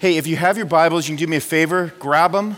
Hey, 0.00 0.16
if 0.16 0.26
you 0.26 0.36
have 0.36 0.56
your 0.56 0.64
Bibles, 0.64 1.06
you 1.06 1.14
can 1.14 1.26
do 1.26 1.30
me 1.30 1.36
a 1.36 1.40
favor, 1.42 1.92
grab 1.98 2.32
them, 2.32 2.56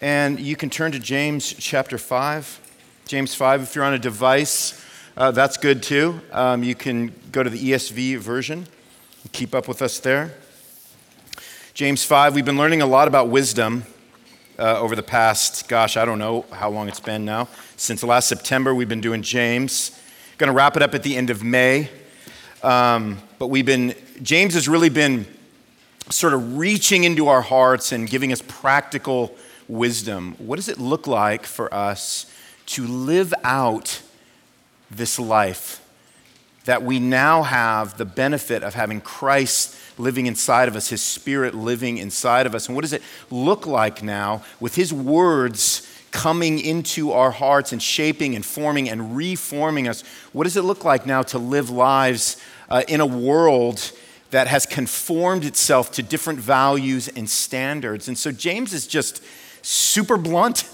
and 0.00 0.38
you 0.38 0.54
can 0.54 0.70
turn 0.70 0.92
to 0.92 1.00
James 1.00 1.52
chapter 1.52 1.98
5. 1.98 2.60
James 3.04 3.34
5, 3.34 3.62
if 3.62 3.74
you're 3.74 3.82
on 3.82 3.94
a 3.94 3.98
device, 3.98 4.80
uh, 5.16 5.32
that's 5.32 5.56
good 5.56 5.82
too. 5.82 6.20
Um, 6.30 6.62
you 6.62 6.76
can 6.76 7.12
go 7.32 7.42
to 7.42 7.50
the 7.50 7.58
ESV 7.58 8.18
version, 8.18 8.68
keep 9.32 9.56
up 9.56 9.66
with 9.66 9.82
us 9.82 9.98
there. 9.98 10.34
James 11.72 12.04
5, 12.04 12.32
we've 12.32 12.44
been 12.44 12.56
learning 12.56 12.80
a 12.80 12.86
lot 12.86 13.08
about 13.08 13.28
wisdom 13.28 13.82
uh, 14.56 14.78
over 14.78 14.94
the 14.94 15.02
past, 15.02 15.66
gosh, 15.66 15.96
I 15.96 16.04
don't 16.04 16.20
know 16.20 16.44
how 16.52 16.70
long 16.70 16.86
it's 16.86 17.00
been 17.00 17.24
now. 17.24 17.48
Since 17.76 18.04
last 18.04 18.28
September, 18.28 18.72
we've 18.72 18.88
been 18.88 19.00
doing 19.00 19.22
James. 19.22 20.00
Going 20.38 20.46
to 20.46 20.54
wrap 20.54 20.76
it 20.76 20.82
up 20.82 20.94
at 20.94 21.02
the 21.02 21.16
end 21.16 21.30
of 21.30 21.42
May. 21.42 21.90
Um, 22.62 23.18
but 23.40 23.48
we've 23.48 23.66
been, 23.66 23.96
James 24.22 24.54
has 24.54 24.68
really 24.68 24.90
been 24.90 25.26
sort 26.10 26.34
of 26.34 26.58
reaching 26.58 27.04
into 27.04 27.28
our 27.28 27.42
hearts 27.42 27.92
and 27.92 28.08
giving 28.08 28.32
us 28.32 28.42
practical 28.42 29.34
wisdom. 29.68 30.34
What 30.38 30.56
does 30.56 30.68
it 30.68 30.78
look 30.78 31.06
like 31.06 31.46
for 31.46 31.72
us 31.72 32.30
to 32.66 32.86
live 32.86 33.32
out 33.42 34.02
this 34.90 35.18
life? 35.18 35.80
That 36.66 36.82
we 36.82 36.98
now 36.98 37.42
have 37.42 37.96
the 37.96 38.04
benefit 38.04 38.62
of 38.62 38.74
having 38.74 39.00
Christ 39.00 39.76
living 39.98 40.26
inside 40.26 40.68
of 40.68 40.76
us, 40.76 40.88
His 40.88 41.02
Spirit 41.02 41.54
living 41.54 41.98
inside 41.98 42.46
of 42.46 42.54
us. 42.54 42.66
And 42.66 42.74
what 42.74 42.82
does 42.82 42.92
it 42.92 43.02
look 43.30 43.66
like 43.66 44.02
now 44.02 44.42
with 44.60 44.74
His 44.74 44.92
words 44.92 45.88
coming 46.10 46.58
into 46.58 47.12
our 47.12 47.30
hearts 47.30 47.72
and 47.72 47.82
shaping 47.82 48.34
and 48.34 48.44
forming 48.44 48.88
and 48.88 49.16
reforming 49.16 49.88
us? 49.88 50.02
What 50.32 50.44
does 50.44 50.56
it 50.56 50.62
look 50.62 50.84
like 50.84 51.06
now 51.06 51.22
to 51.22 51.38
live 51.38 51.70
lives 51.70 52.40
uh, 52.68 52.82
in 52.88 53.00
a 53.00 53.06
world 53.06 53.92
that 54.30 54.48
has 54.48 54.66
conformed 54.66 55.44
itself 55.44 55.92
to 55.92 56.02
different 56.02 56.40
values 56.40 57.08
and 57.08 57.28
standards. 57.28 58.08
And 58.08 58.18
so 58.18 58.32
James 58.32 58.72
is 58.72 58.86
just 58.86 59.22
super 59.62 60.16
blunt. 60.16 60.68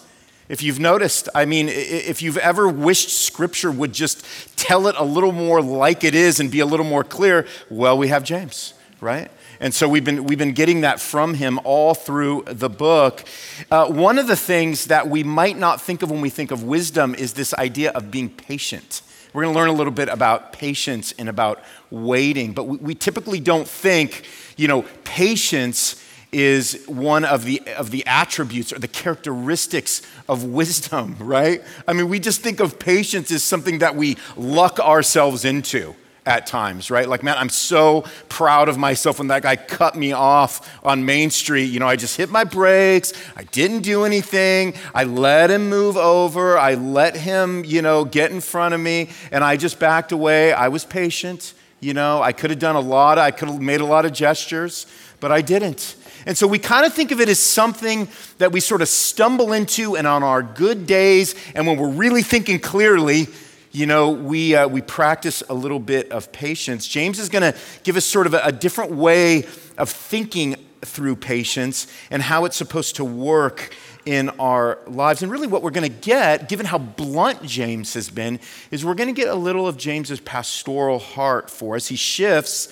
If 0.48 0.62
you've 0.62 0.80
noticed, 0.80 1.28
I 1.34 1.44
mean, 1.44 1.68
if 1.68 2.22
you've 2.22 2.38
ever 2.38 2.68
wished 2.68 3.10
Scripture 3.10 3.70
would 3.70 3.92
just 3.92 4.24
tell 4.56 4.88
it 4.88 4.96
a 4.98 5.04
little 5.04 5.32
more 5.32 5.62
like 5.62 6.02
it 6.02 6.14
is 6.14 6.40
and 6.40 6.50
be 6.50 6.60
a 6.60 6.66
little 6.66 6.86
more 6.86 7.04
clear, 7.04 7.46
well, 7.68 7.96
we 7.96 8.08
have 8.08 8.24
James, 8.24 8.74
right? 9.00 9.30
And 9.60 9.74
so 9.74 9.88
we've 9.88 10.04
been, 10.04 10.24
we've 10.24 10.38
been 10.38 10.54
getting 10.54 10.80
that 10.80 11.00
from 11.00 11.34
him 11.34 11.60
all 11.64 11.94
through 11.94 12.44
the 12.46 12.70
book. 12.70 13.24
Uh, 13.70 13.86
one 13.86 14.18
of 14.18 14.26
the 14.26 14.34
things 14.34 14.86
that 14.86 15.08
we 15.08 15.22
might 15.22 15.58
not 15.58 15.80
think 15.82 16.02
of 16.02 16.10
when 16.10 16.22
we 16.22 16.30
think 16.30 16.50
of 16.50 16.64
wisdom 16.64 17.14
is 17.14 17.34
this 17.34 17.52
idea 17.54 17.90
of 17.90 18.10
being 18.10 18.30
patient. 18.30 19.02
We're 19.32 19.42
going 19.42 19.54
to 19.54 19.58
learn 19.58 19.68
a 19.68 19.74
little 19.74 19.92
bit 19.92 20.08
about 20.08 20.52
patience 20.52 21.12
and 21.18 21.28
about 21.28 21.62
waiting, 21.90 22.52
but 22.52 22.64
we, 22.64 22.76
we 22.78 22.94
typically 22.94 23.40
don't 23.40 23.66
think, 23.66 24.24
you 24.56 24.68
know, 24.68 24.84
patience 25.04 26.02
is 26.32 26.84
one 26.86 27.24
of 27.24 27.44
the, 27.44 27.60
of 27.76 27.90
the 27.90 28.06
attributes 28.06 28.72
or 28.72 28.78
the 28.78 28.88
characteristics 28.88 30.02
of 30.28 30.44
wisdom, 30.44 31.16
right? 31.20 31.62
I 31.86 31.92
mean, 31.92 32.08
we 32.08 32.20
just 32.20 32.40
think 32.40 32.60
of 32.60 32.78
patience 32.78 33.30
as 33.30 33.42
something 33.42 33.78
that 33.80 33.96
we 33.96 34.16
luck 34.36 34.78
ourselves 34.78 35.44
into 35.44 35.94
at 36.26 36.46
times, 36.46 36.90
right? 36.90 37.08
Like, 37.08 37.22
man, 37.22 37.36
I'm 37.38 37.48
so 37.48 38.04
proud 38.28 38.68
of 38.68 38.76
myself 38.76 39.18
when 39.18 39.28
that 39.28 39.42
guy 39.42 39.56
cut 39.56 39.96
me 39.96 40.12
off 40.12 40.78
on 40.84 41.04
Main 41.04 41.30
Street. 41.30 41.64
You 41.64 41.80
know, 41.80 41.88
I 41.88 41.96
just 41.96 42.16
hit 42.16 42.30
my 42.30 42.44
brakes. 42.44 43.12
I 43.36 43.44
didn't 43.44 43.80
do 43.80 44.04
anything. 44.04 44.74
I 44.94 45.04
let 45.04 45.50
him 45.50 45.68
move 45.68 45.96
over. 45.96 46.58
I 46.58 46.74
let 46.74 47.16
him, 47.16 47.64
you 47.64 47.82
know, 47.82 48.04
get 48.04 48.30
in 48.30 48.40
front 48.40 48.74
of 48.74 48.80
me, 48.80 49.10
and 49.32 49.42
I 49.42 49.56
just 49.56 49.78
backed 49.78 50.12
away. 50.12 50.52
I 50.52 50.68
was 50.68 50.84
patient. 50.84 51.54
You 51.80 51.94
know, 51.94 52.22
I 52.22 52.32
could 52.32 52.50
have 52.50 52.58
done 52.58 52.76
a 52.76 52.80
lot. 52.80 53.16
I 53.18 53.30
could 53.30 53.48
have 53.48 53.60
made 53.60 53.80
a 53.80 53.86
lot 53.86 54.04
of 54.04 54.12
gestures, 54.12 54.86
but 55.18 55.32
I 55.32 55.40
didn't. 55.40 55.96
And 56.26 56.36
so 56.36 56.46
we 56.46 56.58
kind 56.58 56.84
of 56.84 56.92
think 56.92 57.12
of 57.12 57.20
it 57.22 57.30
as 57.30 57.38
something 57.38 58.06
that 58.36 58.52
we 58.52 58.60
sort 58.60 58.82
of 58.82 58.88
stumble 58.88 59.54
into, 59.54 59.96
and 59.96 60.06
on 60.06 60.22
our 60.22 60.42
good 60.42 60.86
days, 60.86 61.34
and 61.54 61.66
when 61.66 61.78
we're 61.78 61.88
really 61.88 62.22
thinking 62.22 62.58
clearly, 62.58 63.28
you 63.72 63.86
know, 63.86 64.10
we, 64.10 64.54
uh, 64.54 64.66
we 64.66 64.82
practice 64.82 65.42
a 65.48 65.54
little 65.54 65.78
bit 65.78 66.10
of 66.10 66.32
patience. 66.32 66.88
James 66.88 67.18
is 67.18 67.28
going 67.28 67.52
to 67.52 67.58
give 67.84 67.96
us 67.96 68.04
sort 68.04 68.26
of 68.26 68.34
a, 68.34 68.40
a 68.44 68.52
different 68.52 68.92
way 68.92 69.46
of 69.78 69.88
thinking 69.88 70.56
through 70.82 71.16
patience 71.16 71.86
and 72.10 72.22
how 72.22 72.44
it's 72.46 72.56
supposed 72.56 72.96
to 72.96 73.04
work 73.04 73.74
in 74.06 74.30
our 74.40 74.78
lives. 74.86 75.22
And 75.22 75.30
really, 75.30 75.46
what 75.46 75.62
we're 75.62 75.70
going 75.70 75.90
to 75.90 76.00
get, 76.00 76.48
given 76.48 76.66
how 76.66 76.78
blunt 76.78 77.42
James 77.42 77.94
has 77.94 78.10
been, 78.10 78.40
is 78.70 78.84
we're 78.84 78.94
going 78.94 79.14
to 79.14 79.20
get 79.20 79.28
a 79.28 79.34
little 79.34 79.68
of 79.68 79.76
James's 79.76 80.20
pastoral 80.20 80.98
heart 80.98 81.50
for 81.50 81.76
us. 81.76 81.86
He 81.88 81.96
shifts 81.96 82.66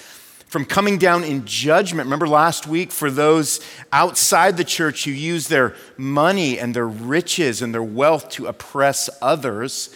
from 0.46 0.64
coming 0.64 0.96
down 0.96 1.24
in 1.24 1.44
judgment. 1.44 2.06
Remember 2.06 2.26
last 2.26 2.66
week, 2.66 2.90
for 2.90 3.10
those 3.10 3.60
outside 3.92 4.56
the 4.56 4.64
church 4.64 5.04
who 5.04 5.10
use 5.10 5.48
their 5.48 5.76
money 5.96 6.58
and 6.58 6.74
their 6.74 6.88
riches 6.88 7.60
and 7.60 7.74
their 7.74 7.82
wealth 7.82 8.30
to 8.30 8.46
oppress 8.46 9.10
others. 9.20 9.94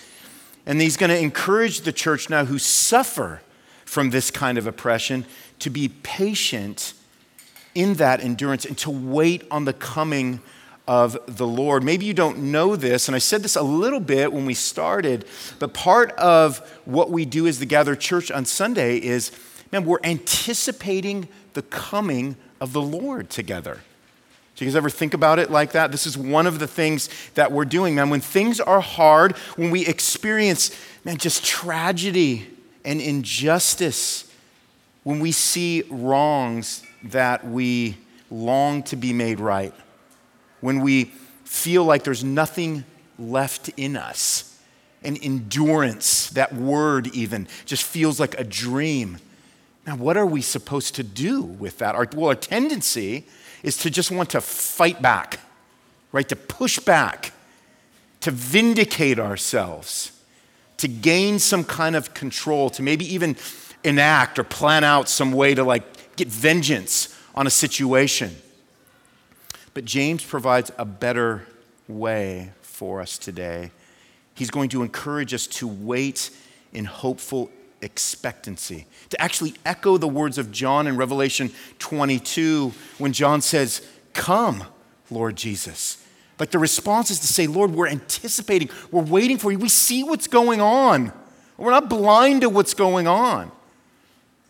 And 0.67 0.81
he's 0.81 0.97
going 0.97 1.11
to 1.11 1.19
encourage 1.19 1.81
the 1.81 1.93
church 1.93 2.31
now 2.31 2.45
who 2.45 2.59
suffer 2.59 3.41
from 3.85 4.11
this 4.11 4.31
kind 4.31 4.59
of 4.59 4.67
oppression 4.67 5.27
to 5.59 5.71
be 5.71 5.89
patient 5.89 6.95
in 7.75 7.95
that 7.95 8.21
endurance 8.21 8.65
and 8.65 8.77
to 8.79 8.91
wait 8.91 9.45
on 9.51 9.65
the 9.65 9.73
coming 9.73 10.41
of 10.87 11.19
the 11.27 11.47
Lord. 11.47 11.85
Maybe 11.85 12.07
you 12.07 12.15
don't 12.15 12.39
know 12.39 12.77
this, 12.77 13.09
and 13.09 13.15
I 13.15 13.19
said 13.19 13.43
this 13.43 13.57
a 13.57 13.63
little 13.63 14.01
bit 14.01 14.33
when 14.33 14.47
we 14.47 14.55
started, 14.55 15.25
but 15.59 15.73
part 15.73 16.13
of 16.13 16.59
what 16.85 17.11
we 17.11 17.25
do 17.25 17.47
as 17.47 17.59
the 17.59 17.67
Gathered 17.67 18.01
Church 18.01 18.31
on 18.31 18.45
Sunday 18.45 18.99
is, 18.99 19.31
man, 19.71 19.85
we're 19.85 20.01
anticipating 20.03 21.29
the 21.55 21.63
coming 21.63 22.37
of 22.61 22.73
the 22.73 22.83
Lord 22.83 23.31
together. 23.31 23.81
You 24.63 24.69
guys 24.69 24.77
ever 24.77 24.91
think 24.91 25.13
about 25.13 25.41
it 25.41 25.51
like 25.51 25.73
that? 25.73 25.91
This 25.91 26.07
is 26.07 26.17
one 26.17 26.47
of 26.47 26.61
the 26.61 26.69
things 26.69 27.09
that 27.35 27.51
we're 27.51 27.65
doing, 27.65 27.97
man. 27.97 28.11
When 28.11 28.21
things 28.21 28.61
are 28.61 28.81
hard, 28.81 29.37
when 29.57 29.73
we 29.73 29.85
experience, 29.85 30.71
man, 31.05 31.17
just 31.17 31.45
tragedy 31.45 32.47
and 32.85 33.01
injustice, 33.01 34.33
when 35.03 35.19
we 35.19 35.33
see 35.33 35.83
wrongs 35.91 36.85
that 37.03 37.45
we 37.45 37.97
long 38.31 38.85
to 38.85 38.95
be 38.95 39.13
made 39.13 39.41
right, 39.41 39.75
when 40.61 40.81
we 40.81 41.07
feel 41.45 41.85
like 41.85 42.05
there's 42.05 42.23
nothing 42.23 42.85
left 43.19 43.69
in 43.77 43.97
us, 43.97 44.61
and 45.03 45.19
endurance, 45.23 46.31
that 46.31 46.55
word 46.55 47.09
even, 47.09 47.49
just 47.67 47.83
feels 47.83 48.21
like 48.21 48.39
a 48.39 48.45
dream. 48.45 49.19
Now, 49.87 49.97
what 49.97 50.17
are 50.17 50.27
we 50.27 50.43
supposed 50.43 50.95
to 50.97 51.03
do 51.03 51.43
with 51.43 51.79
that? 51.79 51.95
Our, 51.95 52.09
well, 52.15 52.29
our 52.29 52.35
tendency 52.35 53.27
is 53.63 53.77
to 53.79 53.91
just 53.91 54.11
want 54.11 54.31
to 54.31 54.41
fight 54.41 55.03
back, 55.03 55.41
right? 56.13 56.29
To 56.29 56.37
push 56.37 56.79
back, 56.79 57.33
to 58.21 58.31
vindicate 58.31 59.19
ourselves, 59.19 60.13
to 60.77 60.89
gain 60.89 61.39
some 61.39 61.65
kind 61.65 61.97
of 61.97 62.15
control, 62.15 62.71
to 62.71 62.83
maybe 62.83 63.13
even 63.13 63.37
enact 63.85 64.39
or 64.39 64.45
plan 64.45 64.85
out 64.85 65.09
some 65.09 65.33
way 65.33 65.55
to 65.55 65.65
like 65.65 66.17
get 66.17 66.29
vengeance 66.29 67.19
on 67.35 67.47
a 67.47 67.51
situation. 67.51 68.37
But 69.75 69.85
James 69.85 70.25
provides 70.25 70.71
a 70.79 70.85
better 70.85 71.47
way 71.89 72.53
for 72.61 73.01
us 73.01 73.19
today. 73.19 73.71
He's 74.35 74.51
going 74.51 74.69
to 74.71 74.83
encourage 74.83 75.35
us 75.35 75.47
to 75.49 75.67
wait 75.67 76.31
in 76.73 76.85
hopeful 76.85 77.51
expectancy, 77.83 78.87
to 79.11 79.21
actually 79.21 79.55
echo 79.67 79.99
the 79.99 80.09
words 80.09 80.39
of 80.39 80.51
John 80.51 80.87
in 80.87 80.97
Revelation 80.97 81.51
22 81.79 82.73
when 82.99 83.13
John 83.13 83.41
says, 83.41 83.87
Come, 84.15 84.65
Lord 85.11 85.37
Jesus. 85.37 85.99
Like 86.39 86.51
the 86.51 86.59
response 86.59 87.11
is 87.11 87.21
to 87.21 87.27
say, 87.27 87.47
Lord, 87.47 87.73
we're 87.73 87.89
anticipating, 87.89 88.71
we're 88.91 89.03
waiting 89.03 89.39
for 89.39 89.53
you. 89.53 89.59
We 89.59 89.69
see 89.69 90.03
what's 90.03 90.27
going 90.27 90.61
on. 90.61 91.13
We're 91.57 91.71
not 91.71 91.89
blind 91.89 92.41
to 92.41 92.49
what's 92.49 92.75
going 92.75 93.07
on. 93.07 93.53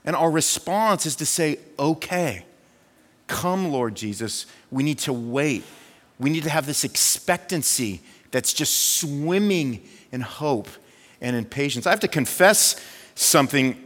And 0.04 0.16
our 0.16 0.30
response 0.30 1.06
is 1.06 1.16
to 1.16 1.26
say, 1.26 1.58
Okay, 1.78 2.44
come, 3.26 3.70
Lord 3.70 3.94
Jesus. 3.94 4.46
We 4.70 4.82
need 4.82 4.98
to 5.00 5.12
wait. 5.12 5.64
We 6.18 6.30
need 6.30 6.44
to 6.44 6.50
have 6.50 6.66
this 6.66 6.84
expectancy 6.84 8.00
that's 8.30 8.52
just 8.52 8.98
swimming 8.98 9.86
in 10.12 10.20
hope 10.20 10.68
and 11.20 11.36
in 11.36 11.44
patience. 11.44 11.86
I 11.86 11.90
have 11.90 12.00
to 12.00 12.08
confess 12.08 12.76
something 13.14 13.76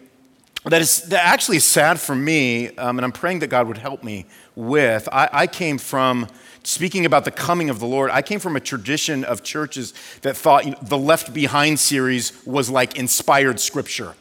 that 0.64 0.80
is 0.82 1.02
that 1.02 1.24
actually 1.24 1.58
is 1.58 1.64
sad 1.64 2.00
for 2.00 2.14
me, 2.14 2.70
um, 2.76 2.98
and 2.98 3.04
I'm 3.04 3.12
praying 3.12 3.38
that 3.40 3.48
God 3.48 3.68
would 3.68 3.78
help 3.78 4.02
me 4.02 4.26
with. 4.56 5.08
I, 5.12 5.28
I 5.32 5.46
came 5.46 5.78
from, 5.78 6.26
speaking 6.64 7.06
about 7.06 7.24
the 7.24 7.30
coming 7.30 7.70
of 7.70 7.78
the 7.78 7.86
Lord, 7.86 8.10
I 8.10 8.20
came 8.20 8.40
from 8.40 8.56
a 8.56 8.60
tradition 8.60 9.22
of 9.24 9.44
churches 9.44 9.94
that 10.22 10.36
thought 10.36 10.64
you 10.64 10.72
know, 10.72 10.78
the 10.82 10.98
Left 10.98 11.32
Behind 11.32 11.78
series 11.78 12.32
was 12.44 12.68
like 12.68 12.96
inspired 12.96 13.60
scripture, 13.60 14.14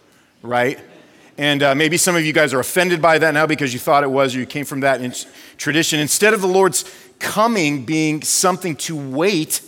right? 0.44 0.80
And 1.38 1.64
uh, 1.64 1.76
maybe 1.76 1.98
some 1.98 2.16
of 2.16 2.24
you 2.24 2.32
guys 2.32 2.54
are 2.54 2.60
offended 2.60 3.02
by 3.02 3.18
that 3.18 3.34
now 3.34 3.46
because 3.46 3.74
you 3.74 3.80
thought 3.80 4.04
it 4.04 4.12
was, 4.12 4.36
or 4.36 4.40
you 4.40 4.46
came 4.46 4.66
from 4.66 4.82
that 4.82 5.02
in 5.02 5.14
tradition. 5.58 6.00
Instead 6.00 6.34
of 6.34 6.42
the 6.42 6.48
Lord's 6.48 6.86
coming 7.18 7.86
being 7.86 8.22
something 8.22 8.76
to 8.76 8.96
wait 8.96 9.62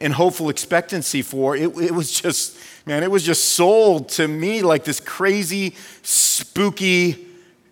in 0.00 0.10
hopeful 0.12 0.50
expectancy 0.50 1.22
for, 1.22 1.56
it, 1.56 1.68
it 1.78 1.92
was 1.92 2.20
just 2.20 2.58
man, 2.86 3.02
it 3.02 3.10
was 3.10 3.22
just 3.22 3.48
sold 3.48 4.08
to 4.10 4.28
me 4.28 4.62
like 4.62 4.84
this 4.84 5.00
crazy, 5.00 5.74
spooky, 6.02 7.26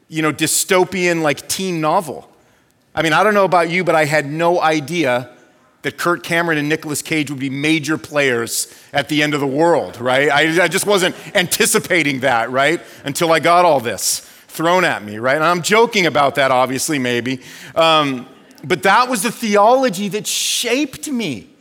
you 0.08 0.22
know, 0.22 0.32
dystopian, 0.32 1.22
like 1.22 1.48
teen 1.48 1.80
novel. 1.80 2.28
I 2.94 3.02
mean, 3.02 3.12
I 3.12 3.22
don't 3.22 3.34
know 3.34 3.44
about 3.44 3.70
you, 3.70 3.84
but 3.84 3.94
I 3.94 4.04
had 4.04 4.26
no 4.26 4.60
idea 4.60 5.30
that 5.82 5.98
Kirk 5.98 6.22
Cameron 6.22 6.58
and 6.58 6.68
Nicolas 6.68 7.02
Cage 7.02 7.30
would 7.30 7.40
be 7.40 7.50
major 7.50 7.98
players 7.98 8.72
at 8.92 9.08
the 9.08 9.22
end 9.22 9.34
of 9.34 9.40
the 9.40 9.46
world, 9.46 10.00
right? 10.00 10.30
I, 10.30 10.64
I, 10.64 10.68
just 10.68 10.86
wasn't 10.86 11.16
anticipating 11.34 12.20
that, 12.20 12.50
right? 12.50 12.80
Until 13.04 13.32
I 13.32 13.40
got 13.40 13.64
all 13.64 13.80
this 13.80 14.20
thrown 14.48 14.84
at 14.84 15.02
me, 15.02 15.18
right? 15.18 15.34
And 15.34 15.44
I'm 15.44 15.62
joking 15.62 16.06
about 16.06 16.36
that, 16.36 16.50
obviously, 16.50 16.98
maybe. 16.98 17.40
Um, 17.74 18.28
but 18.62 18.84
that 18.84 19.08
was 19.08 19.22
the 19.22 19.32
theology 19.32 20.08
that 20.08 20.26
shaped 20.26 21.08
me. 21.08 21.51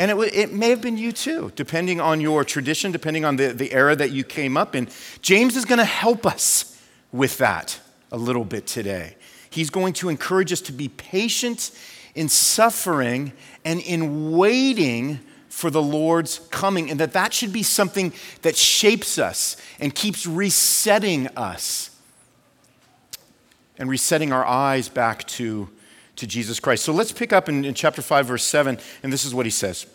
And 0.00 0.10
it, 0.10 0.34
it, 0.34 0.52
may 0.54 0.70
have 0.70 0.80
been 0.80 0.96
you 0.96 1.12
too, 1.12 1.52
depending 1.56 2.00
on 2.00 2.22
your 2.22 2.42
tradition, 2.42 2.90
depending 2.90 3.26
on 3.26 3.36
the, 3.36 3.48
the 3.48 3.70
era 3.70 3.94
that 3.94 4.12
you 4.12 4.24
came 4.24 4.56
up 4.56 4.74
in. 4.74 4.88
James 5.20 5.56
is 5.56 5.66
going 5.66 5.78
to 5.78 5.84
help 5.84 6.24
us 6.24 6.80
with 7.12 7.36
that 7.36 7.78
a 8.10 8.16
little 8.16 8.46
bit 8.46 8.66
today. 8.66 9.16
He's 9.50 9.68
going 9.68 9.92
to 9.94 10.08
encourage 10.08 10.54
us 10.54 10.62
to 10.62 10.72
be 10.72 10.88
patient 10.88 11.70
in 12.14 12.30
suffering 12.30 13.34
and 13.62 13.78
in 13.80 14.34
waiting 14.34 15.20
for 15.50 15.68
the 15.68 15.82
Lord's 15.82 16.38
coming, 16.50 16.90
and 16.90 16.98
that 16.98 17.12
that 17.12 17.34
should 17.34 17.52
be 17.52 17.62
something 17.62 18.14
that 18.40 18.56
shapes 18.56 19.18
us 19.18 19.58
and 19.80 19.94
keeps 19.94 20.26
resetting 20.26 21.26
us 21.36 21.90
and 23.76 23.90
resetting 23.90 24.32
our 24.32 24.46
eyes 24.46 24.88
back 24.88 25.26
to, 25.26 25.68
to 26.20 26.26
Jesus 26.26 26.60
Christ. 26.60 26.84
So 26.84 26.92
let's 26.92 27.12
pick 27.12 27.32
up 27.32 27.48
in, 27.48 27.64
in 27.64 27.74
chapter 27.74 28.02
5, 28.02 28.26
verse 28.26 28.44
7, 28.44 28.78
and 29.02 29.12
this 29.12 29.24
is 29.24 29.34
what 29.34 29.46
he 29.46 29.50
says. 29.50 29.86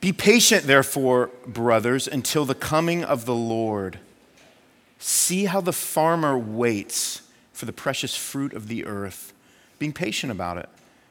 Be 0.00 0.12
patient, 0.12 0.64
therefore, 0.64 1.30
brothers, 1.46 2.08
until 2.08 2.44
the 2.44 2.54
coming 2.54 3.04
of 3.04 3.24
the 3.24 3.34
Lord. 3.34 4.00
See 4.98 5.44
how 5.46 5.60
the 5.60 5.72
farmer 5.72 6.36
waits 6.36 7.22
for 7.52 7.66
the 7.66 7.72
precious 7.72 8.16
fruit 8.16 8.52
of 8.52 8.68
the 8.68 8.84
earth 8.84 9.32
being 9.78 9.92
patient 9.92 10.32
about 10.32 10.58
it 10.58 10.68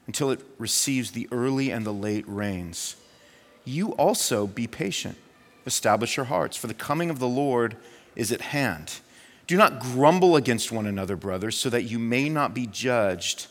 until 0.07 0.31
it 0.31 0.41
receives 0.57 1.11
the 1.11 1.27
early 1.31 1.71
and 1.71 1.85
the 1.85 1.93
late 1.93 2.25
rains. 2.27 2.95
You 3.65 3.91
also 3.93 4.47
be 4.47 4.67
patient. 4.67 5.17
Establish 5.65 6.17
your 6.17 6.25
hearts, 6.25 6.57
for 6.57 6.67
the 6.67 6.73
coming 6.73 7.09
of 7.09 7.19
the 7.19 7.27
Lord 7.27 7.77
is 8.15 8.31
at 8.31 8.41
hand. 8.41 8.99
Do 9.47 9.57
not 9.57 9.79
grumble 9.79 10.35
against 10.35 10.71
one 10.71 10.85
another, 10.85 11.15
brothers, 11.15 11.57
so 11.57 11.69
that 11.69 11.83
you 11.83 11.99
may 11.99 12.29
not 12.29 12.53
be 12.53 12.65
judged. 12.67 13.47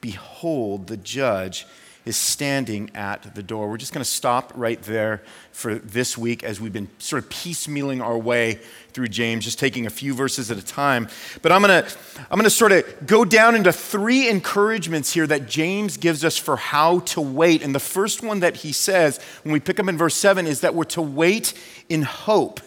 Behold, 0.00 0.88
the 0.88 0.96
judge 0.96 1.66
is 2.08 2.16
standing 2.16 2.90
at 2.94 3.34
the 3.34 3.42
door. 3.42 3.68
We're 3.68 3.76
just 3.76 3.92
going 3.92 4.02
to 4.02 4.10
stop 4.10 4.50
right 4.56 4.80
there 4.82 5.22
for 5.52 5.74
this 5.74 6.16
week 6.16 6.42
as 6.42 6.58
we've 6.58 6.72
been 6.72 6.88
sort 6.98 7.22
of 7.22 7.28
piecemealing 7.28 8.02
our 8.02 8.16
way 8.16 8.60
through 8.92 9.08
James, 9.08 9.44
just 9.44 9.58
taking 9.58 9.84
a 9.84 9.90
few 9.90 10.14
verses 10.14 10.50
at 10.50 10.56
a 10.56 10.64
time. 10.64 11.08
But 11.42 11.52
I'm 11.52 11.60
going 11.60 11.84
to 11.84 11.90
I'm 12.30 12.38
going 12.38 12.44
to 12.44 12.50
sort 12.50 12.72
of 12.72 13.06
go 13.06 13.26
down 13.26 13.54
into 13.54 13.72
three 13.72 14.28
encouragements 14.28 15.12
here 15.12 15.26
that 15.26 15.48
James 15.48 15.98
gives 15.98 16.24
us 16.24 16.38
for 16.38 16.56
how 16.56 17.00
to 17.00 17.20
wait. 17.20 17.62
And 17.62 17.74
the 17.74 17.80
first 17.80 18.22
one 18.22 18.40
that 18.40 18.56
he 18.56 18.72
says 18.72 19.20
when 19.42 19.52
we 19.52 19.60
pick 19.60 19.78
up 19.78 19.86
in 19.86 19.98
verse 19.98 20.14
7 20.14 20.46
is 20.46 20.62
that 20.62 20.74
we're 20.74 20.84
to 20.84 21.02
wait 21.02 21.52
in 21.90 22.02
hope. 22.02 22.60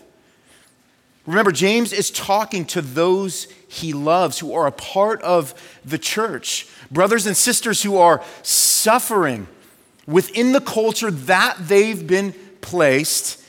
Remember, 1.25 1.51
James 1.51 1.93
is 1.93 2.09
talking 2.09 2.65
to 2.65 2.81
those 2.81 3.47
he 3.67 3.93
loves 3.93 4.39
who 4.39 4.53
are 4.53 4.67
a 4.67 4.71
part 4.71 5.21
of 5.21 5.53
the 5.85 5.97
church, 5.97 6.67
brothers 6.89 7.25
and 7.27 7.37
sisters 7.37 7.83
who 7.83 7.97
are 7.97 8.23
suffering 8.43 9.47
within 10.07 10.51
the 10.51 10.61
culture 10.61 11.11
that 11.11 11.57
they've 11.59 12.05
been 12.05 12.33
placed. 12.61 13.43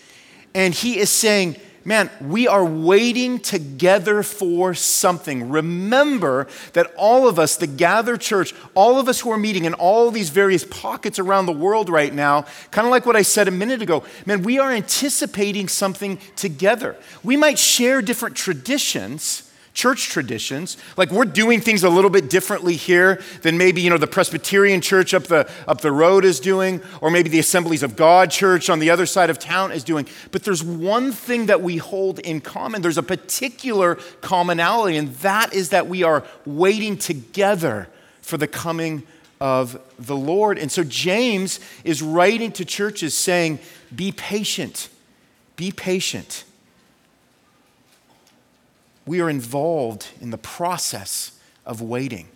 And 0.55 0.75
he 0.75 0.99
is 0.99 1.11
saying, 1.11 1.57
man, 1.85 2.11
we 2.21 2.47
are 2.49 2.65
waiting 2.65 3.39
together 3.39 4.23
for 4.23 4.75
something. 4.75 5.51
Remember 5.51 6.47
that 6.73 6.93
all 6.97 7.29
of 7.29 7.39
us, 7.39 7.57
the 7.57 7.67
gathered 7.67 8.21
church, 8.21 8.55
all 8.75 8.99
of 8.99 9.09
us 9.09 9.21
who 9.21 9.31
are 9.31 9.39
meeting 9.39 9.65
in 9.65 9.75
all 9.75 10.11
these 10.11 10.31
various 10.31 10.65
pockets 10.65 11.19
around 11.19 11.47
the 11.47 11.53
world 11.53 11.89
right 11.89 12.13
now, 12.13 12.47
kind 12.71 12.87
of 12.87 12.91
like 12.91 13.07
what 13.07 13.17
I 13.17 13.23
said 13.23 13.49
a 13.49 13.53
minute 13.53 13.83
ago, 13.83 14.05
man, 14.27 14.43
we 14.43 14.59
are 14.59 14.71
anticipating 14.71 15.69
something 15.69 16.19
together. 16.37 16.97
We 17.23 17.37
might 17.37 17.59
share 17.59 18.03
different 18.03 18.37
traditions 18.37 19.49
church 19.75 20.09
traditions. 20.09 20.77
Like 20.97 21.11
we're 21.11 21.25
doing 21.25 21.61
things 21.61 21.83
a 21.83 21.89
little 21.89 22.11
bit 22.11 22.29
differently 22.29 22.77
here 22.77 23.23
than 23.43 23.57
maybe, 23.57 23.81
you 23.81 23.91
know, 23.91 23.99
the 23.99 24.07
Presbyterian 24.07 24.81
church 24.81 25.15
up 25.15 25.25
the, 25.25 25.51
up 25.67 25.81
the 25.81 25.93
road 25.93 26.25
is 26.25 26.41
doing, 26.41 26.83
or 27.01 27.11
maybe 27.11 27.29
the 27.29 27.39
Assemblies 27.39 27.83
of 27.83 27.97
God 27.97 28.31
church 28.31 28.69
on 28.69 28.79
the 28.79 28.91
other 28.91 29.07
side 29.07 29.31
of 29.31 29.39
town 29.39 29.73
is 29.73 29.83
doing. 29.83 30.07
But 30.31 30.45
there's 30.45 30.63
one 30.63 31.13
thing 31.13 31.47
that 31.47 31.63
we 31.63 31.79
hold 31.79 32.19
in 32.19 32.41
common. 32.41 32.83
There's 32.83 32.99
a 32.99 33.03
particular 33.03 33.97
commonality, 34.21 34.97
and 34.97 35.15
that 35.17 35.55
is 35.55 35.71
that 35.71 35.87
we 35.87 36.03
are 36.03 36.25
waiting 36.45 36.99
together 36.99 37.89
for 38.21 38.37
the 38.37 38.49
coming 38.49 39.05
of 39.41 39.81
the 39.99 40.17
Lord. 40.17 40.59
And 40.59 40.71
so 40.71 40.85
James 40.85 41.59
is 41.83 42.03
writing 42.03 42.53
to 42.53 42.65
churches 42.65 43.15
saying, 43.15 43.59
be 43.95 44.13
patient, 44.13 44.89
be 45.57 45.73
patient 45.73 46.45
we 49.07 49.21
are 49.21 49.31
involved 49.31 50.09
in 50.21 50.31
the 50.31 50.39
process 50.39 51.39
of 51.67 51.81
waiting. 51.81 52.29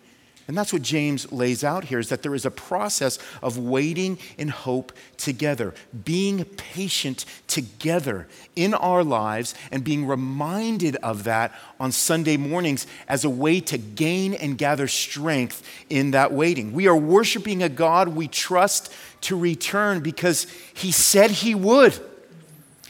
And 0.48 0.56
that's 0.56 0.72
what 0.72 0.82
James 0.82 1.32
lays 1.32 1.64
out 1.64 1.84
here 1.84 1.98
is 1.98 2.08
that 2.10 2.22
there 2.22 2.34
is 2.34 2.46
a 2.46 2.52
process 2.52 3.18
of 3.42 3.58
waiting 3.58 4.16
in 4.38 4.46
hope 4.46 4.92
together, 5.16 5.74
being 6.04 6.44
patient 6.44 7.24
together 7.48 8.28
in 8.54 8.72
our 8.72 9.02
lives 9.02 9.56
and 9.72 9.82
being 9.82 10.06
reminded 10.06 10.94
of 10.96 11.24
that 11.24 11.52
on 11.80 11.90
Sunday 11.90 12.36
mornings 12.36 12.86
as 13.08 13.24
a 13.24 13.30
way 13.30 13.58
to 13.58 13.76
gain 13.76 14.34
and 14.34 14.56
gather 14.56 14.86
strength 14.86 15.64
in 15.90 16.12
that 16.12 16.32
waiting. 16.32 16.72
We 16.72 16.86
are 16.86 16.96
worshiping 16.96 17.60
a 17.64 17.68
God 17.68 18.08
we 18.08 18.28
trust 18.28 18.92
to 19.22 19.36
return 19.36 19.98
because 19.98 20.46
he 20.74 20.92
said 20.92 21.32
he 21.32 21.56
would. 21.56 21.98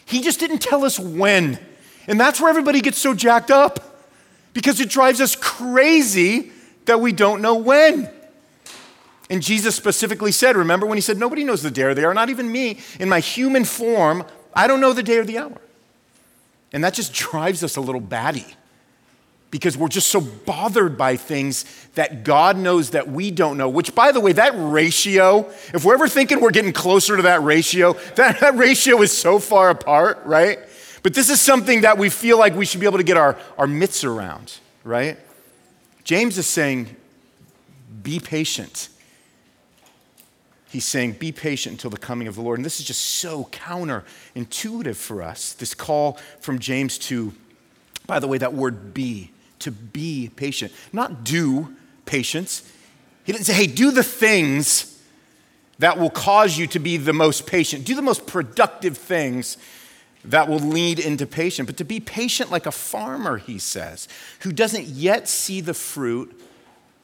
He 0.05 0.21
just 0.21 0.41
didn't 0.41 0.59
tell 0.59 0.85
us 0.85 0.99
when. 0.99 1.59
And 2.07 2.21
that's 2.21 2.41
where 2.41 2.51
everybody 2.51 2.81
gets 2.81 2.99
so 2.99 3.15
jacked 3.15 3.51
up 3.51 4.05
because 4.53 4.81
it 4.81 4.89
drives 4.89 5.21
us 5.21 5.37
crazy 5.37 6.53
that 6.87 7.01
we 7.01 7.13
don't 7.13 7.43
know 7.43 7.57
when. 7.57 8.09
And 9.29 9.43
Jesus 9.43 9.75
specifically 9.75 10.33
said, 10.33 10.57
remember 10.57 10.87
when 10.87 10.97
he 10.97 11.03
said, 11.03 11.19
Nobody 11.19 11.45
knows 11.45 11.63
the 11.63 11.71
day 11.71 11.83
or 11.83 11.95
the 11.95 12.07
hour, 12.07 12.15
not 12.15 12.31
even 12.31 12.51
me. 12.51 12.79
In 13.01 13.09
my 13.09 13.21
human 13.21 13.65
form, 13.65 14.25
I 14.55 14.67
don't 14.67 14.81
know 14.81 14.93
the 14.93 15.03
day 15.03 15.19
or 15.19 15.25
the 15.25 15.39
hour. 15.39 15.61
And 16.73 16.85
that 16.85 16.95
just 16.95 17.13
drives 17.13 17.65
us 17.65 17.77
a 17.77 17.81
little 17.81 18.01
batty 18.01 18.47
because 19.51 19.77
we're 19.77 19.89
just 19.89 20.09
so 20.09 20.21
bothered 20.21 20.99
by 20.99 21.17
things 21.17 21.65
that 21.95 22.25
God 22.25 22.57
knows 22.57 22.91
that 22.91 23.09
we 23.09 23.31
don't 23.31 23.57
know. 23.57 23.69
Which, 23.69 23.95
by 23.95 24.13
the 24.13 24.21
way, 24.21 24.33
that 24.33 24.53
ratio, 24.55 25.49
if 25.73 25.85
we're 25.85 25.95
ever 25.95 26.09
thinking 26.09 26.41
we're 26.41 26.51
getting 26.51 26.73
closer 26.73 27.17
to 27.17 27.23
that 27.23 27.43
ratio, 27.43 27.95
that, 28.17 28.41
that 28.41 28.57
ratio 28.57 29.03
is 29.03 29.17
so 29.17 29.39
far 29.39 29.71
apart, 29.71 30.21
right? 30.25 30.59
But 31.07 31.15
this 31.15 31.31
is 31.31 31.41
something 31.41 31.83
that 31.83 31.99
we 31.99 32.11
feel 32.11 32.37
like 32.37 32.57
we 32.57 32.67
should 32.67 32.81
be 32.81 32.87
able 32.87 32.99
to 32.99 33.05
get 33.05 33.17
our, 33.17 33.39
our 33.57 33.69
mitts 33.69 34.03
around, 34.03 34.59
right? 34.83 35.17
James 36.03 36.37
is 36.37 36.49
saying, 36.49 36.97
be 38.03 38.19
patient. 38.19 38.89
He's 40.69 40.85
saying, 40.85 41.13
be 41.13 41.31
patient 41.31 41.75
until 41.75 41.91
the 41.91 41.97
coming 41.97 42.27
of 42.27 42.35
the 42.35 42.43
Lord. 42.43 42.59
And 42.59 42.67
this 42.67 42.81
is 42.81 42.87
just 42.87 43.03
so 43.03 43.45
counterintuitive 43.53 44.97
for 44.97 45.23
us. 45.23 45.53
This 45.53 45.75
call 45.75 46.19
from 46.41 46.59
James 46.59 46.99
to, 46.99 47.33
by 48.09 48.19
the 48.19 48.27
way, 48.27 48.39
that 48.39 48.53
word 48.53 48.93
be, 48.93 49.31
to 49.61 49.71
be 49.71 50.33
patient, 50.35 50.73
not 50.93 51.23
do 51.23 51.77
patience. 52.05 52.69
He 53.23 53.31
didn't 53.31 53.45
say, 53.45 53.53
hey, 53.53 53.69
do 53.69 53.93
the 53.93 54.03
things 54.03 55.01
that 55.79 56.01
will 56.01 56.11
cause 56.11 56.59
you 56.59 56.67
to 56.67 56.81
be 56.81 56.97
the 56.97 57.13
most 57.13 57.47
patient, 57.47 57.85
do 57.85 57.95
the 57.95 58.03
most 58.03 58.27
productive 58.27 58.99
things 58.99 59.57
that 60.27 60.49
will 60.49 60.59
lead 60.59 60.99
into 60.99 61.27
patience. 61.27 61.67
But 61.67 61.77
to 61.79 61.85
be 61.85 62.01
patient 62.01 62.51
like 62.51 62.67
a 62.67 62.73
farmer, 62.73 63.39
he 63.39 63.59
says, 63.59 64.09
who 64.41 64.53
doesn't 64.53 64.87
yet 64.87 65.29
see 65.29 65.61
the 65.61 65.75
fruit, 65.75 66.41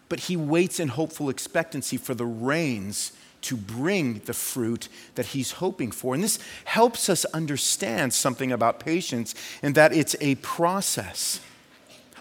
but 0.09 0.21
he 0.21 0.37
waits 0.37 0.81
in 0.81 0.89
hopeful 0.89 1.29
expectancy 1.29 1.97
for 1.97 2.15
the 2.15 2.27
rains 2.27 3.13
to 3.43 3.57
bring 3.57 4.21
the 4.21 4.33
fruit 4.33 4.89
that 5.15 5.27
he's 5.27 5.53
hoping 5.53 5.91
for. 5.91 6.15
And 6.15 6.23
this 6.23 6.39
helps 6.65 7.09
us 7.09 7.25
understand 7.27 8.13
something 8.13 8.53
about 8.53 8.81
patience 8.81 9.35
and 9.63 9.75
that 9.75 9.93
it's 9.93 10.15
a 10.21 10.37
process. 10.37 11.41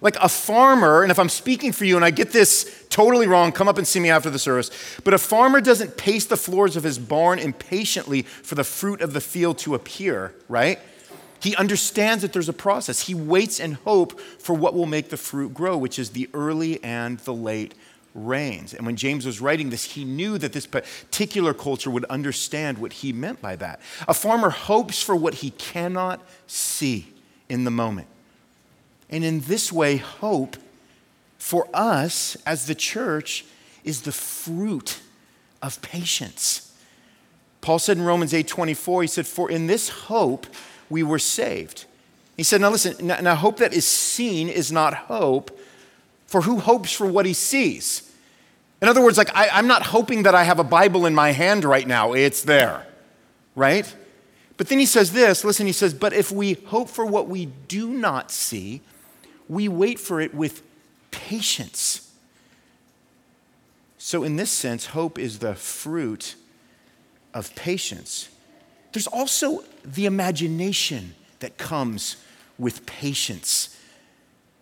Like 0.01 0.15
a 0.15 0.29
farmer, 0.29 1.03
and 1.03 1.11
if 1.11 1.19
I'm 1.19 1.29
speaking 1.29 1.71
for 1.71 1.85
you 1.85 1.95
and 1.95 2.03
I 2.03 2.09
get 2.09 2.31
this 2.31 2.85
totally 2.89 3.27
wrong, 3.27 3.51
come 3.51 3.67
up 3.67 3.77
and 3.77 3.87
see 3.87 3.99
me 3.99 4.09
after 4.09 4.31
the 4.31 4.39
service. 4.39 4.71
But 5.03 5.13
a 5.13 5.19
farmer 5.19 5.61
doesn't 5.61 5.95
pace 5.95 6.25
the 6.25 6.37
floors 6.37 6.75
of 6.75 6.83
his 6.83 6.97
barn 6.97 7.37
impatiently 7.37 8.23
for 8.23 8.55
the 8.55 8.63
fruit 8.63 9.01
of 9.01 9.13
the 9.13 9.21
field 9.21 9.59
to 9.59 9.75
appear, 9.75 10.33
right? 10.49 10.79
He 11.41 11.55
understands 11.55 12.21
that 12.21 12.33
there's 12.33 12.49
a 12.49 12.53
process. 12.53 13.07
He 13.07 13.15
waits 13.15 13.59
and 13.59 13.75
hope 13.75 14.19
for 14.19 14.53
what 14.53 14.73
will 14.73 14.85
make 14.85 15.09
the 15.09 15.17
fruit 15.17 15.53
grow, 15.53 15.75
which 15.75 15.97
is 15.97 16.11
the 16.11 16.29
early 16.33 16.83
and 16.83 17.17
the 17.19 17.33
late 17.33 17.73
rains. 18.13 18.73
And 18.73 18.85
when 18.85 18.95
James 18.95 19.25
was 19.25 19.41
writing 19.41 19.69
this, 19.69 19.83
he 19.83 20.03
knew 20.03 20.37
that 20.37 20.53
this 20.53 20.67
particular 20.67 21.53
culture 21.53 21.89
would 21.89 22.05
understand 22.05 22.77
what 22.77 22.93
he 22.93 23.11
meant 23.11 23.41
by 23.41 23.55
that. 23.55 23.79
A 24.07 24.13
farmer 24.13 24.49
hopes 24.49 25.01
for 25.01 25.15
what 25.15 25.35
he 25.35 25.51
cannot 25.51 26.21
see 26.45 27.07
in 27.49 27.63
the 27.63 27.71
moment. 27.71 28.07
And 29.09 29.23
in 29.23 29.41
this 29.41 29.71
way, 29.71 29.97
hope 29.97 30.57
for 31.37 31.67
us 31.73 32.37
as 32.45 32.67
the 32.67 32.75
church 32.75 33.45
is 33.83 34.01
the 34.01 34.11
fruit 34.11 34.99
of 35.61 35.81
patience. 35.81 36.71
Paul 37.61 37.79
said 37.79 37.97
in 37.97 38.03
Romans 38.03 38.33
8:24, 38.33 39.01
he 39.01 39.07
said, 39.07 39.27
"For 39.27 39.49
in 39.49 39.67
this 39.67 39.89
hope 39.89 40.47
we 40.91 41.01
were 41.01 41.19
saved." 41.19 41.85
He 42.37 42.43
said, 42.43 42.61
"Now 42.61 42.69
listen, 42.69 43.07
now, 43.07 43.35
hope 43.35 43.57
that 43.57 43.73
is 43.73 43.87
seen 43.87 44.49
is 44.49 44.71
not 44.71 44.93
hope, 44.93 45.59
for 46.27 46.41
who 46.41 46.59
hopes 46.59 46.91
for 46.91 47.07
what 47.07 47.25
he 47.25 47.33
sees?" 47.33 48.03
In 48.81 48.87
other 48.87 49.01
words, 49.01 49.17
like 49.17 49.35
I, 49.35 49.49
I'm 49.49 49.67
not 49.67 49.83
hoping 49.83 50.23
that 50.23 50.35
I 50.35 50.43
have 50.43 50.59
a 50.59 50.63
Bible 50.63 51.05
in 51.05 51.15
my 51.15 51.31
hand 51.31 51.63
right 51.63 51.87
now. 51.87 52.13
It's 52.13 52.43
there, 52.43 52.85
right? 53.55 53.91
But 54.57 54.67
then 54.67 54.79
he 54.79 54.85
says 54.85 55.13
this 55.13 55.43
listen, 55.43 55.65
he 55.65 55.73
says, 55.73 55.93
But 55.93 56.13
if 56.13 56.31
we 56.31 56.53
hope 56.53 56.89
for 56.89 57.05
what 57.05 57.27
we 57.27 57.47
do 57.67 57.89
not 57.89 58.31
see, 58.31 58.81
we 59.47 59.67
wait 59.67 59.99
for 59.99 60.21
it 60.21 60.33
with 60.33 60.61
patience. 61.09 62.11
So, 63.97 64.23
in 64.23 64.35
this 64.35 64.51
sense, 64.51 64.87
hope 64.87 65.19
is 65.19 65.39
the 65.39 65.55
fruit 65.55 66.35
of 67.33 67.53
patience. 67.55 68.29
There's 68.91 69.07
also 69.07 69.63
the 69.83 70.05
imagination 70.05 71.15
that 71.39 71.57
comes 71.57 72.17
with 72.57 72.85
patience. 72.85 73.77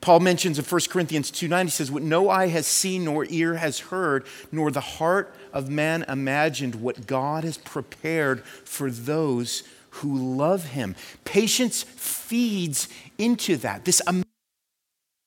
Paul 0.02 0.22
mentions 0.22 0.58
in 0.58 0.66
1 0.66 0.82
Corinthians 0.90 1.30
2 1.30 1.48
9, 1.48 1.68
he 1.68 1.72
says, 1.72 1.92
What 1.92 2.04
no 2.04 2.30
eye 2.30 2.48
has 2.48 2.66
seen, 2.66 3.06
nor 3.06 3.26
ear 3.30 3.56
has 3.56 3.80
heard, 3.80 4.26
nor 4.52 4.72
the 4.72 4.80
heart 4.80 5.36
of 5.52 5.70
man 5.70 6.04
imagined 6.08 6.76
what 6.76 7.06
God 7.06 7.44
has 7.44 7.58
prepared 7.58 8.44
for 8.44 8.90
those 8.90 9.64
who 9.92 10.36
love 10.38 10.66
him. 10.66 10.96
Patience 11.26 11.84
feeds 11.84 12.88
into 13.18 13.58
that. 13.58 13.86
This 13.86 14.02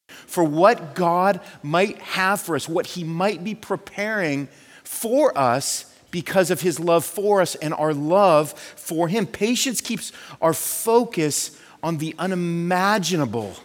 for 0.08 0.44
what 0.44 0.94
God 0.94 1.40
might 1.62 1.98
have 1.98 2.40
for 2.40 2.56
us, 2.56 2.66
what 2.66 2.86
he 2.86 3.04
might 3.04 3.44
be 3.44 3.54
preparing 3.54 4.48
for 4.82 5.36
us 5.36 5.91
because 6.12 6.52
of 6.52 6.60
his 6.60 6.78
love 6.78 7.04
for 7.04 7.40
us 7.40 7.56
and 7.56 7.74
our 7.74 7.92
love 7.92 8.52
for 8.52 9.08
him. 9.08 9.26
Patience 9.26 9.80
keeps 9.80 10.12
our 10.40 10.54
focus 10.54 11.58
on 11.82 11.98
the 11.98 12.14
unimaginable 12.20 13.56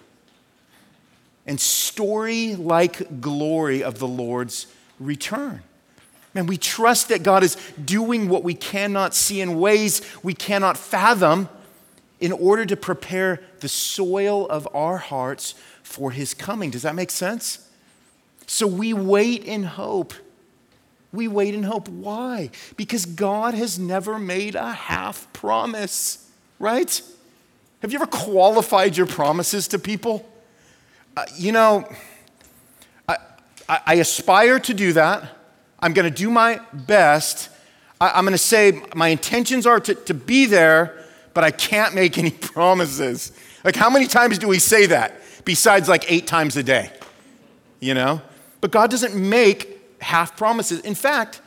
and 1.45 1.59
story 1.61 2.55
like 2.55 3.21
glory 3.21 3.83
of 3.83 3.99
the 3.99 4.07
Lord's 4.07 4.65
return. 4.99 5.61
Man, 6.33 6.47
we 6.47 6.57
trust 6.57 7.09
that 7.09 7.23
God 7.23 7.43
is 7.43 7.55
doing 7.83 8.29
what 8.29 8.43
we 8.43 8.53
cannot 8.53 9.13
see 9.13 9.41
in 9.41 9.59
ways 9.59 10.01
we 10.23 10.33
cannot 10.33 10.77
fathom 10.77 11.49
in 12.19 12.31
order 12.31 12.65
to 12.65 12.75
prepare 12.75 13.41
the 13.59 13.69
soil 13.69 14.47
of 14.47 14.67
our 14.73 14.97
hearts 14.97 15.53
for 15.83 16.11
his 16.11 16.33
coming. 16.33 16.71
Does 16.71 16.81
that 16.81 16.95
make 16.95 17.11
sense? 17.11 17.69
So 18.45 18.67
we 18.67 18.93
wait 18.93 19.43
in 19.43 19.63
hope. 19.63 20.13
We 21.13 21.27
wait 21.27 21.55
in 21.55 21.63
hope. 21.63 21.87
Why? 21.87 22.49
Because 22.75 23.05
God 23.05 23.53
has 23.53 23.79
never 23.79 24.19
made 24.19 24.55
a 24.55 24.73
half 24.73 25.31
promise, 25.33 26.29
right? 26.59 27.01
Have 27.81 27.91
you 27.91 27.97
ever 27.97 28.07
qualified 28.07 28.97
your 28.97 29.05
promises 29.05 29.67
to 29.69 29.79
people? 29.79 30.27
Uh, 31.15 31.25
you 31.35 31.51
know, 31.51 31.87
I, 33.07 33.17
I, 33.69 33.79
I, 33.85 33.93
aspire 33.95 34.59
to 34.59 34.73
do 34.73 34.93
that. 34.93 35.35
I'm 35.79 35.93
going 35.93 36.11
to 36.11 36.15
do 36.15 36.29
my 36.29 36.59
best. 36.73 37.49
I, 37.99 38.19
am 38.19 38.25
going 38.25 38.33
to 38.33 38.37
say 38.37 38.81
my 38.95 39.07
intentions 39.07 39.65
are 39.65 39.79
to, 39.79 39.95
to 39.95 40.13
be 40.13 40.45
there, 40.45 41.03
but 41.33 41.43
I 41.43 41.51
can't 41.51 41.95
make 41.95 42.17
any 42.17 42.31
promises. 42.31 43.31
Like, 43.63 43.75
how 43.75 43.89
many 43.89 44.07
times 44.07 44.37
do 44.37 44.47
we 44.47 44.59
say 44.59 44.87
that 44.87 45.19
besides 45.45 45.87
like 45.87 46.11
eight 46.11 46.27
times 46.27 46.57
a 46.57 46.63
day? 46.63 46.91
You 47.79 47.93
know? 47.93 48.21
But 48.61 48.71
God 48.71 48.91
doesn't 48.91 49.15
make 49.15 49.76
half 49.99 50.37
promises. 50.37 50.79
In 50.81 50.95
fact, 50.95 51.41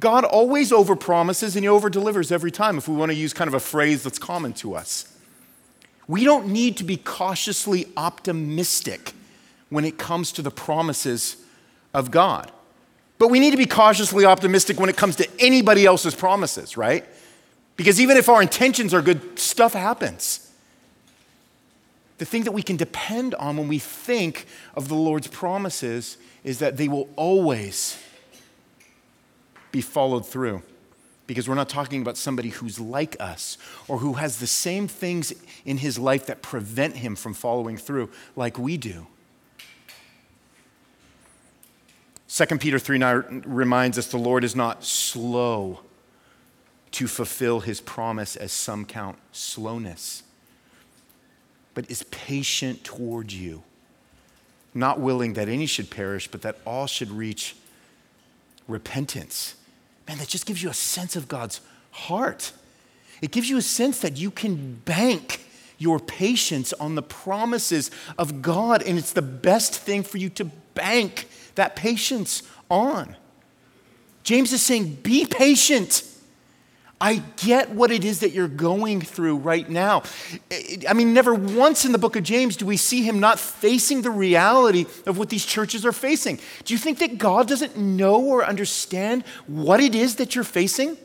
God 0.00 0.24
always 0.24 0.72
over 0.72 0.96
promises 0.96 1.56
and 1.56 1.64
He 1.64 1.68
over 1.68 1.88
delivers 1.88 2.32
every 2.32 2.50
time, 2.50 2.78
if 2.78 2.88
we 2.88 2.96
want 2.96 3.10
to 3.10 3.16
use 3.16 3.32
kind 3.32 3.48
of 3.48 3.54
a 3.54 3.60
phrase 3.60 4.02
that's 4.02 4.18
common 4.18 4.52
to 4.54 4.74
us. 4.74 5.10
We 6.06 6.24
don't 6.24 6.48
need 6.48 6.76
to 6.78 6.84
be 6.84 6.96
cautiously 6.96 7.86
optimistic 7.96 9.12
when 9.70 9.84
it 9.84 9.98
comes 9.98 10.32
to 10.32 10.42
the 10.42 10.50
promises 10.50 11.36
of 11.94 12.10
God. 12.10 12.50
But 13.18 13.28
we 13.28 13.40
need 13.40 13.52
to 13.52 13.56
be 13.56 13.66
cautiously 13.66 14.24
optimistic 14.24 14.78
when 14.78 14.90
it 14.90 14.96
comes 14.96 15.16
to 15.16 15.28
anybody 15.38 15.86
else's 15.86 16.14
promises, 16.14 16.76
right? 16.76 17.04
Because 17.76 18.00
even 18.00 18.16
if 18.16 18.28
our 18.28 18.42
intentions 18.42 18.92
are 18.92 19.02
good, 19.02 19.38
stuff 19.38 19.72
happens. 19.72 20.43
The 22.18 22.24
thing 22.24 22.44
that 22.44 22.52
we 22.52 22.62
can 22.62 22.76
depend 22.76 23.34
on 23.34 23.56
when 23.56 23.68
we 23.68 23.78
think 23.78 24.46
of 24.74 24.88
the 24.88 24.94
Lord's 24.94 25.26
promises 25.26 26.16
is 26.44 26.58
that 26.60 26.76
they 26.76 26.88
will 26.88 27.08
always 27.16 27.98
be 29.72 29.80
followed 29.80 30.26
through 30.26 30.62
because 31.26 31.48
we're 31.48 31.54
not 31.54 31.68
talking 31.68 32.02
about 32.02 32.16
somebody 32.16 32.50
who's 32.50 32.78
like 32.78 33.16
us 33.18 33.56
or 33.88 33.98
who 33.98 34.14
has 34.14 34.38
the 34.38 34.46
same 34.46 34.86
things 34.86 35.32
in 35.64 35.78
his 35.78 35.98
life 35.98 36.26
that 36.26 36.42
prevent 36.42 36.96
him 36.96 37.16
from 37.16 37.34
following 37.34 37.76
through 37.76 38.10
like 38.36 38.58
we 38.58 38.76
do. 38.76 39.06
2 42.28 42.46
Peter 42.58 42.80
3 42.80 42.98
9 42.98 43.44
reminds 43.46 43.96
us 43.96 44.08
the 44.08 44.16
Lord 44.16 44.42
is 44.42 44.56
not 44.56 44.84
slow 44.84 45.80
to 46.90 47.06
fulfill 47.06 47.60
his 47.60 47.80
promise, 47.80 48.34
as 48.34 48.52
some 48.52 48.84
count 48.84 49.18
slowness, 49.30 50.23
but 51.74 51.90
is 51.90 52.02
patient 52.04 52.84
toward 52.84 53.32
you, 53.32 53.62
not 54.72 55.00
willing 55.00 55.34
that 55.34 55.48
any 55.48 55.66
should 55.66 55.90
perish, 55.90 56.28
but 56.28 56.42
that 56.42 56.58
all 56.64 56.86
should 56.86 57.10
reach 57.10 57.56
repentance. 58.66 59.56
Man, 60.08 60.18
that 60.18 60.28
just 60.28 60.46
gives 60.46 60.62
you 60.62 60.70
a 60.70 60.74
sense 60.74 61.16
of 61.16 61.28
God's 61.28 61.60
heart. 61.90 62.52
It 63.20 63.30
gives 63.30 63.48
you 63.48 63.56
a 63.56 63.62
sense 63.62 64.00
that 64.00 64.16
you 64.16 64.30
can 64.30 64.74
bank 64.84 65.44
your 65.78 65.98
patience 65.98 66.72
on 66.74 66.94
the 66.94 67.02
promises 67.02 67.90
of 68.18 68.42
God, 68.42 68.82
and 68.82 68.98
it's 68.98 69.12
the 69.12 69.22
best 69.22 69.74
thing 69.74 70.02
for 70.02 70.18
you 70.18 70.28
to 70.30 70.44
bank 70.74 71.28
that 71.54 71.76
patience 71.76 72.42
on. 72.70 73.16
James 74.22 74.52
is 74.52 74.62
saying, 74.62 74.98
Be 75.02 75.26
patient. 75.26 76.02
I 77.04 77.20
get 77.36 77.68
what 77.68 77.90
it 77.90 78.02
is 78.02 78.20
that 78.20 78.30
you're 78.30 78.48
going 78.48 79.02
through 79.02 79.36
right 79.36 79.68
now. 79.68 80.04
I 80.88 80.94
mean, 80.94 81.12
never 81.12 81.34
once 81.34 81.84
in 81.84 81.92
the 81.92 81.98
book 81.98 82.16
of 82.16 82.22
James 82.22 82.56
do 82.56 82.64
we 82.64 82.78
see 82.78 83.02
him 83.02 83.20
not 83.20 83.38
facing 83.38 84.00
the 84.00 84.10
reality 84.10 84.86
of 85.04 85.18
what 85.18 85.28
these 85.28 85.44
churches 85.44 85.84
are 85.84 85.92
facing. 85.92 86.40
Do 86.64 86.72
you 86.72 86.78
think 86.78 87.00
that 87.00 87.18
God 87.18 87.46
doesn't 87.46 87.76
know 87.76 88.24
or 88.24 88.42
understand 88.42 89.22
what 89.46 89.80
it 89.80 89.94
is 89.94 90.16
that 90.16 90.34
you're 90.34 90.44
facing? 90.44 90.96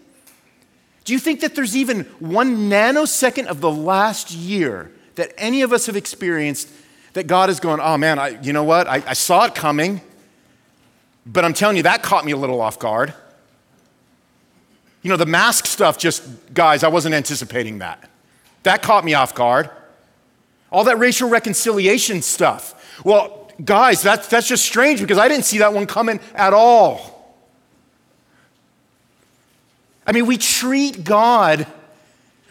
Do 1.04 1.12
you 1.12 1.20
think 1.20 1.42
that 1.42 1.54
there's 1.54 1.76
even 1.76 2.06
one 2.20 2.70
nanosecond 2.70 3.48
of 3.48 3.60
the 3.60 3.70
last 3.70 4.32
year 4.32 4.94
that 5.16 5.34
any 5.38 5.64
of 5.64 5.74
us 5.74 5.88
have 5.88 5.98
experienced 5.98 6.70
that 7.12 7.28
God 7.28 7.50
is 7.50 7.60
going, 7.60 7.82
oh 7.82 7.98
man, 7.98 8.20
I, 8.20 8.42
you 8.42 8.54
know 8.54 8.64
what? 8.64 8.88
I, 8.88 9.04
I 9.06 9.14
saw 9.16 9.44
it 9.44 9.54
coming, 9.54 10.00
but 11.26 11.44
I'm 11.44 11.54
telling 11.54 11.76
you, 11.76 11.84
that 11.84 12.04
caught 12.04 12.24
me 12.24 12.32
a 12.32 12.38
little 12.38 12.62
off 12.62 12.80
guard. 12.80 13.14
You 15.02 15.10
know, 15.10 15.18
the 15.18 15.26
mask 15.26 15.66
stuff 15.66 15.98
just, 15.98 16.24
guys, 16.54 16.84
I 16.84 16.90
wasn't 16.90 17.16
anticipating 17.16 17.80
that. 17.80 18.10
That 18.64 18.82
caught 18.82 19.06
me 19.06 19.14
off 19.14 19.34
guard. 19.34 19.70
All 20.72 20.84
that 20.84 21.00
racial 21.00 21.30
reconciliation 21.30 22.22
stuff. 22.22 23.02
Well, 23.04 23.52
guys, 23.64 24.02
that's, 24.02 24.28
that's 24.28 24.48
just 24.48 24.66
strange 24.66 25.00
because 25.00 25.18
I 25.18 25.28
didn't 25.28 25.46
see 25.46 25.60
that 25.60 25.74
one 25.74 25.86
coming 25.86 26.20
at 26.36 26.54
all. 26.54 27.16
I 30.06 30.12
mean, 30.12 30.26
we 30.26 30.38
treat 30.38 31.04
God 31.04 31.68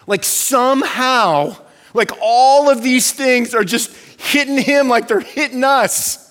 like 0.07 0.25
somehow, 0.25 1.57
like 1.93 2.13
all 2.23 2.71
of 2.71 2.83
these 2.83 3.13
things 3.13 3.55
are 3.55 3.65
just 3.65 3.95
hitting 4.21 4.59
him 4.59 4.89
like 4.89 5.09
they're 5.09 5.21
hitting 5.21 5.65
us. 5.65 6.25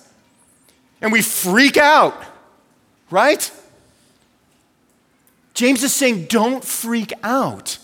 And 1.00 1.12
we 1.12 1.22
freak 1.22 1.76
out, 1.76 2.20
right? 3.10 3.50
James 5.58 5.82
is 5.82 5.92
saying, 5.92 6.26
don't 6.26 6.64
freak 6.64 7.12
out. 7.24 7.78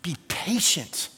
Be 0.00 0.14
patient. 0.28 1.08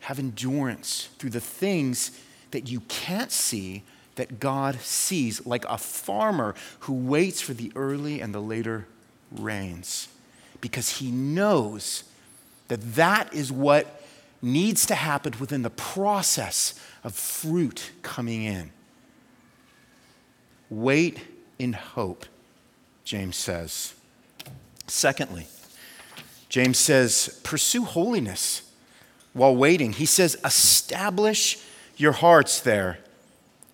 Have 0.00 0.18
endurance 0.18 1.10
through 1.18 1.28
the 1.28 1.42
things 1.42 2.18
that 2.52 2.70
you 2.70 2.80
can't 2.88 3.30
see 3.30 3.82
that 4.14 4.40
God 4.40 4.80
sees, 4.80 5.44
like 5.44 5.66
a 5.66 5.76
farmer 5.76 6.54
who 6.80 6.94
waits 6.94 7.42
for 7.42 7.52
the 7.52 7.70
early 7.76 8.22
and 8.22 8.34
the 8.34 8.40
later 8.40 8.86
rains, 9.30 10.08
because 10.62 10.88
he 10.96 11.10
knows 11.10 12.04
that 12.68 12.80
that 12.94 13.34
is 13.34 13.52
what 13.52 14.02
needs 14.40 14.86
to 14.86 14.94
happen 14.94 15.34
within 15.38 15.60
the 15.60 15.68
process 15.68 16.80
of 17.04 17.14
fruit 17.14 17.90
coming 18.00 18.42
in. 18.42 18.70
Wait 20.70 21.20
in 21.58 21.74
hope 21.74 22.24
James 23.06 23.36
says. 23.36 23.94
Secondly, 24.88 25.46
James 26.48 26.76
says, 26.76 27.40
pursue 27.44 27.84
holiness 27.84 28.68
while 29.32 29.54
waiting. 29.54 29.92
He 29.92 30.06
says, 30.06 30.36
establish 30.44 31.58
your 31.96 32.10
hearts 32.10 32.60
there 32.60 32.98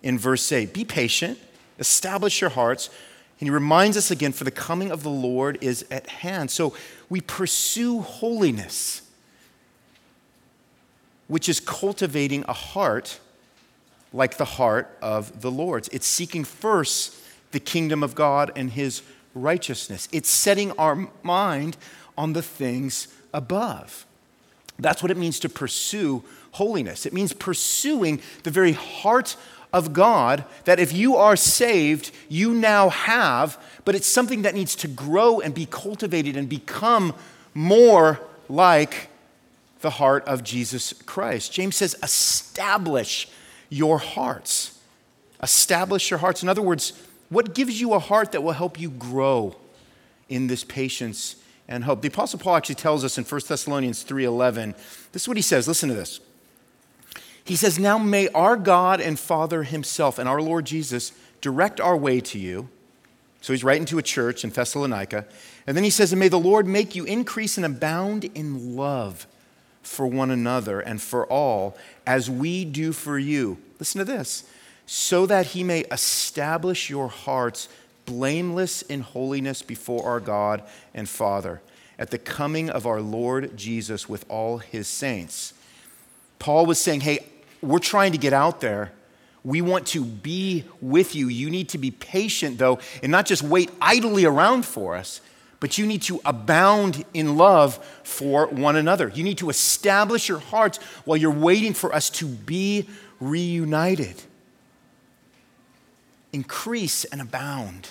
in 0.03 0.19
verse 0.19 0.51
8. 0.51 0.71
Be 0.71 0.85
patient, 0.85 1.39
establish 1.79 2.41
your 2.41 2.51
hearts. 2.51 2.89
And 3.39 3.47
he 3.47 3.49
reminds 3.49 3.97
us 3.97 4.11
again, 4.11 4.33
for 4.33 4.43
the 4.43 4.51
coming 4.51 4.91
of 4.91 5.01
the 5.01 5.09
Lord 5.09 5.57
is 5.61 5.83
at 5.89 6.07
hand. 6.07 6.51
So 6.51 6.75
we 7.09 7.19
pursue 7.19 8.01
holiness, 8.01 9.01
which 11.27 11.49
is 11.49 11.59
cultivating 11.59 12.45
a 12.47 12.53
heart 12.53 13.19
like 14.13 14.37
the 14.37 14.45
heart 14.45 14.95
of 15.01 15.41
the 15.41 15.49
Lord's. 15.49 15.87
It's 15.89 16.05
seeking 16.05 16.43
first 16.43 17.15
the 17.51 17.59
kingdom 17.59 18.03
of 18.03 18.13
God 18.13 18.51
and 18.55 18.69
his 18.69 19.01
righteousness, 19.33 20.07
it's 20.11 20.29
setting 20.29 20.71
our 20.73 21.07
mind 21.23 21.77
on 22.17 22.33
the 22.33 22.41
things 22.41 23.07
above. 23.33 24.05
That's 24.79 25.01
what 25.01 25.11
it 25.11 25.17
means 25.17 25.39
to 25.39 25.49
pursue 25.49 26.23
holiness. 26.51 27.05
It 27.05 27.13
means 27.13 27.33
pursuing 27.33 28.21
the 28.43 28.51
very 28.51 28.73
heart 28.73 29.35
of 29.71 29.93
God 29.93 30.45
that 30.65 30.79
if 30.79 30.93
you 30.93 31.15
are 31.15 31.35
saved, 31.35 32.11
you 32.29 32.53
now 32.53 32.89
have, 32.89 33.59
but 33.85 33.95
it's 33.95 34.07
something 34.07 34.43
that 34.43 34.53
needs 34.53 34.75
to 34.77 34.87
grow 34.87 35.39
and 35.39 35.53
be 35.53 35.65
cultivated 35.65 36.37
and 36.37 36.47
become 36.47 37.13
more 37.55 38.19
like 38.47 39.09
the 39.81 39.89
heart 39.89 40.23
of 40.25 40.43
Jesus 40.43 40.93
Christ. 41.05 41.51
James 41.51 41.75
says, 41.75 41.95
establish 42.03 43.27
your 43.69 43.97
hearts. 43.97 44.79
Establish 45.41 46.09
your 46.09 46.19
hearts. 46.19 46.43
In 46.43 46.49
other 46.49 46.61
words, 46.61 46.93
what 47.33 47.53
gives 47.53 47.79
you 47.79 47.93
a 47.93 47.99
heart 47.99 48.31
that 48.31 48.41
will 48.41 48.53
help 48.53 48.79
you 48.79 48.89
grow 48.89 49.55
in 50.29 50.47
this 50.47 50.63
patience 50.63 51.35
and 51.67 51.83
hope? 51.83 52.01
The 52.01 52.07
apostle 52.07 52.39
Paul 52.39 52.55
actually 52.55 52.75
tells 52.75 53.03
us 53.03 53.17
in 53.17 53.23
1 53.23 53.41
Thessalonians 53.47 54.03
3:11. 54.03 54.75
This 55.11 55.23
is 55.23 55.27
what 55.27 55.37
he 55.37 55.43
says. 55.43 55.67
Listen 55.67 55.89
to 55.89 55.95
this. 55.95 56.19
He 57.43 57.55
says, 57.55 57.77
Now 57.77 57.97
may 57.97 58.29
our 58.29 58.55
God 58.55 59.01
and 59.01 59.19
Father 59.19 59.63
Himself 59.63 60.17
and 60.17 60.29
our 60.29 60.41
Lord 60.41 60.65
Jesus 60.65 61.11
direct 61.41 61.81
our 61.81 61.97
way 61.97 62.21
to 62.21 62.39
you. 62.39 62.69
So 63.41 63.51
he's 63.51 63.63
writing 63.63 63.85
to 63.87 63.97
a 63.97 64.01
church 64.01 64.45
in 64.45 64.49
Thessalonica. 64.51 65.25
And 65.67 65.75
then 65.75 65.83
he 65.83 65.89
says, 65.89 66.13
And 66.13 66.19
may 66.19 66.29
the 66.29 66.39
Lord 66.39 66.65
make 66.65 66.95
you 66.95 67.03
increase 67.03 67.57
and 67.57 67.65
abound 67.65 68.23
in 68.23 68.75
love 68.77 69.27
for 69.81 70.07
one 70.07 70.31
another 70.31 70.79
and 70.79 71.01
for 71.01 71.27
all, 71.27 71.77
as 72.07 72.29
we 72.29 72.63
do 72.63 72.93
for 72.93 73.19
you. 73.19 73.57
Listen 73.79 73.99
to 73.99 74.05
this 74.05 74.45
so 74.85 75.25
that 75.25 75.47
he 75.47 75.63
may 75.63 75.81
establish 75.91 76.89
your 76.89 77.07
hearts 77.07 77.69
blameless 78.05 78.81
in 78.83 79.01
holiness 79.01 79.61
before 79.61 80.05
our 80.05 80.19
God 80.19 80.63
and 80.93 81.07
Father 81.07 81.61
at 81.97 82.11
the 82.11 82.17
coming 82.17 82.69
of 82.69 82.85
our 82.85 83.01
Lord 83.01 83.55
Jesus 83.55 84.09
with 84.09 84.25
all 84.29 84.57
his 84.57 84.87
saints. 84.87 85.53
Paul 86.39 86.65
was 86.65 86.79
saying, 86.79 87.01
Hey, 87.01 87.25
we're 87.61 87.79
trying 87.79 88.11
to 88.11 88.17
get 88.17 88.33
out 88.33 88.59
there. 88.61 88.91
We 89.43 89.61
want 89.61 89.87
to 89.87 90.03
be 90.03 90.65
with 90.81 91.15
you. 91.15 91.27
You 91.27 91.49
need 91.49 91.69
to 91.69 91.77
be 91.77 91.91
patient, 91.91 92.57
though, 92.57 92.79
and 93.01 93.11
not 93.11 93.25
just 93.25 93.43
wait 93.43 93.69
idly 93.81 94.25
around 94.25 94.65
for 94.65 94.95
us, 94.95 95.21
but 95.59 95.77
you 95.77 95.85
need 95.85 96.01
to 96.03 96.19
abound 96.25 97.03
in 97.13 97.37
love 97.37 97.75
for 98.03 98.47
one 98.47 98.75
another. 98.75 99.09
You 99.13 99.23
need 99.23 99.37
to 99.39 99.49
establish 99.49 100.29
your 100.29 100.39
hearts 100.39 100.77
while 101.05 101.17
you're 101.17 101.31
waiting 101.31 101.73
for 101.73 101.93
us 101.93 102.09
to 102.11 102.25
be 102.25 102.87
reunited. 103.19 104.21
Increase 106.33 107.05
and 107.05 107.21
abound 107.21 107.89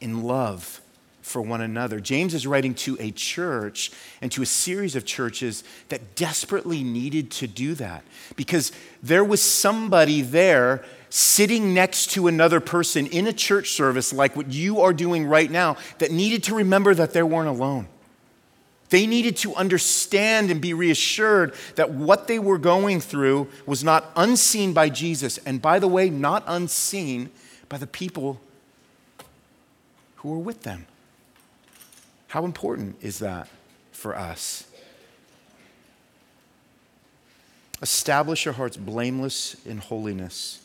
in 0.00 0.24
love 0.24 0.80
for 1.26 1.42
one 1.42 1.60
another. 1.60 1.98
James 1.98 2.34
is 2.34 2.46
writing 2.46 2.72
to 2.72 2.96
a 3.00 3.10
church 3.10 3.90
and 4.22 4.30
to 4.30 4.42
a 4.42 4.46
series 4.46 4.94
of 4.94 5.04
churches 5.04 5.64
that 5.88 6.14
desperately 6.14 6.84
needed 6.84 7.30
to 7.32 7.48
do 7.48 7.74
that 7.74 8.04
because 8.36 8.70
there 9.02 9.24
was 9.24 9.42
somebody 9.42 10.22
there 10.22 10.84
sitting 11.10 11.74
next 11.74 12.12
to 12.12 12.28
another 12.28 12.60
person 12.60 13.06
in 13.06 13.26
a 13.26 13.32
church 13.32 13.72
service 13.72 14.12
like 14.12 14.36
what 14.36 14.52
you 14.52 14.80
are 14.80 14.92
doing 14.92 15.26
right 15.26 15.50
now 15.50 15.76
that 15.98 16.12
needed 16.12 16.44
to 16.44 16.54
remember 16.54 16.94
that 16.94 17.12
they 17.12 17.22
weren't 17.22 17.48
alone. 17.48 17.88
They 18.90 19.06
needed 19.06 19.36
to 19.38 19.54
understand 19.56 20.50
and 20.50 20.60
be 20.60 20.74
reassured 20.74 21.54
that 21.74 21.90
what 21.90 22.28
they 22.28 22.38
were 22.38 22.58
going 22.58 23.00
through 23.00 23.48
was 23.66 23.82
not 23.82 24.12
unseen 24.14 24.72
by 24.72 24.90
Jesus, 24.90 25.38
and 25.38 25.60
by 25.60 25.80
the 25.80 25.88
way, 25.88 26.08
not 26.08 26.44
unseen 26.46 27.30
by 27.68 27.78
the 27.78 27.86
people 27.86 28.40
who 30.16 30.30
were 30.30 30.38
with 30.38 30.62
them. 30.62 30.86
How 32.28 32.44
important 32.44 32.96
is 33.02 33.18
that 33.20 33.48
for 33.92 34.16
us? 34.16 34.64
Establish 37.82 38.44
your 38.44 38.54
hearts 38.54 38.76
blameless 38.76 39.56
in 39.66 39.78
holiness. 39.78 40.62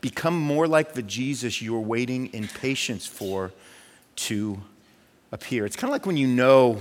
Become 0.00 0.38
more 0.38 0.66
like 0.68 0.92
the 0.94 1.02
Jesus 1.02 1.60
you're 1.60 1.80
waiting 1.80 2.26
in 2.28 2.46
patience 2.48 3.06
for 3.06 3.52
to 4.16 4.60
appear. 5.32 5.66
It's 5.66 5.76
kind 5.76 5.90
of 5.90 5.92
like 5.92 6.06
when 6.06 6.16
you 6.16 6.26
know 6.26 6.80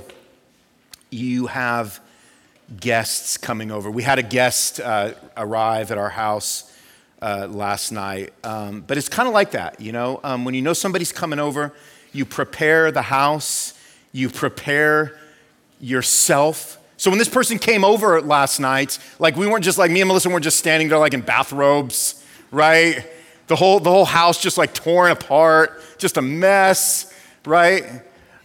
you 1.10 1.48
have 1.48 2.00
guests 2.80 3.38
coming 3.38 3.72
over. 3.72 3.90
We 3.90 4.04
had 4.04 4.20
a 4.20 4.24
guest 4.24 4.80
uh, 4.80 5.14
arrive 5.36 5.92
at 5.92 5.98
our 5.98 6.10
house 6.10 6.73
uh, 7.24 7.48
last 7.50 7.92
night, 7.92 8.34
um, 8.44 8.82
but 8.82 8.98
it's 8.98 9.10
kind 9.10 9.28
of 9.28 9.34
like 9.34 9.52
that, 9.52 9.80
you 9.80 9.92
know? 9.92 10.20
Um, 10.24 10.44
when 10.46 10.54
you 10.54 10.62
know 10.62 10.74
somebody's 10.74 11.12
coming 11.12 11.40
over, 11.40 11.74
you 12.12 12.26
prepare 12.26 12.92
the 12.92 13.02
house 13.02 13.74
you 14.14 14.30
prepare 14.30 15.18
yourself. 15.82 16.80
So 16.96 17.10
when 17.10 17.20
this 17.20 17.28
person 17.28 17.60
came 17.60 17.84
over 17.84 18.22
last 18.22 18.60
night, 18.60 19.00
like 19.20 19.36
we 19.36 19.48
weren't 19.48 19.66
just 19.66 19.78
like 19.78 19.92
me 19.92 20.00
and 20.00 20.08
Melissa 20.08 20.30
weren't 20.30 20.44
just 20.44 20.60
standing 20.60 20.88
there 20.88 21.00
like 21.00 21.14
in 21.14 21.22
bathrobes, 21.22 22.24
right? 22.52 23.06
The 23.48 23.58
whole 23.58 23.80
the 23.80 23.90
whole 23.90 24.06
house 24.06 24.42
just 24.42 24.58
like 24.58 24.74
torn 24.74 25.12
apart, 25.12 25.82
just 25.98 26.16
a 26.16 26.22
mess, 26.22 27.12
right? 27.46 27.84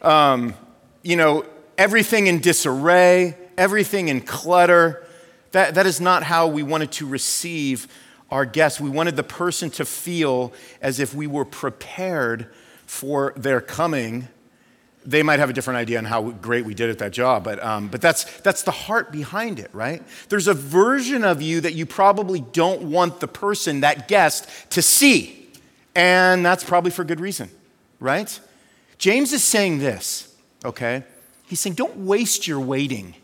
Um, 0.03 0.55
you 1.03 1.17
know, 1.17 1.45
everything 1.77 2.27
in 2.27 2.41
disarray, 2.41 3.37
everything 3.57 4.09
in 4.09 4.23
clutter. 4.23 5.05
That, 5.53 5.77
that 5.77 5.87
is 5.87 6.01
not 6.01 6.23
how 6.25 6.49
we 6.49 6.63
wanted 6.63 6.93
to 6.93 7.07
receive 7.07 7.89
our 8.31 8.45
guests. 8.45 8.81
We 8.81 8.91
wanted 8.91 9.17
the 9.17 9.23
person 9.23 9.71
to 9.71 9.85
feel 9.85 10.53
as 10.81 11.01
if 11.01 11.15
we 11.15 11.27
were 11.27 11.45
prepared 11.45 12.53
for 12.87 13.33
their 13.37 13.61
coming 13.61 14.29
they 15.09 15.23
might 15.23 15.39
have 15.39 15.49
a 15.49 15.55
different 15.55 15.79
idea 15.79 15.97
on 15.97 16.05
how 16.05 16.31
great 16.31 16.67
we 16.67 16.75
did 16.75 16.91
at 16.91 16.99
that 16.99 17.13
job, 17.13 17.43
but, 17.43 17.63
um, 17.65 17.89
but 17.89 18.03
that's, 18.03 18.25
that's 18.41 18.63
the 18.63 18.71
heart 18.71 19.11
behind 19.11 19.59
it, 19.59 19.71
right? 19.73 20.03
There's 20.29 20.49
a 20.49 20.55
version 20.55 21.25
of 21.25 21.41
you 21.41 21.63
that 21.63 21.73
you 21.73 21.87
probably 21.87 22.41
don't 22.41 22.83
want 22.83 23.21
the 23.21 23.27
person, 23.27 23.81
that 23.81 24.07
guest, 24.07 24.49
to 24.71 24.83
see. 24.83 25.49
And 25.95 26.45
that's 26.45 26.63
probably 26.63 26.91
for 26.91 27.05
good 27.05 27.21
reason, 27.21 27.51
right? 28.01 28.39
James 28.99 29.33
is 29.33 29.43
saying 29.43 29.79
this, 29.79 30.35
okay? 30.63 31.05
He's 31.47 31.61
saying, 31.61 31.77
don't 31.77 31.97
waste 31.97 32.47
your 32.47 32.61
waiting. 32.61 33.15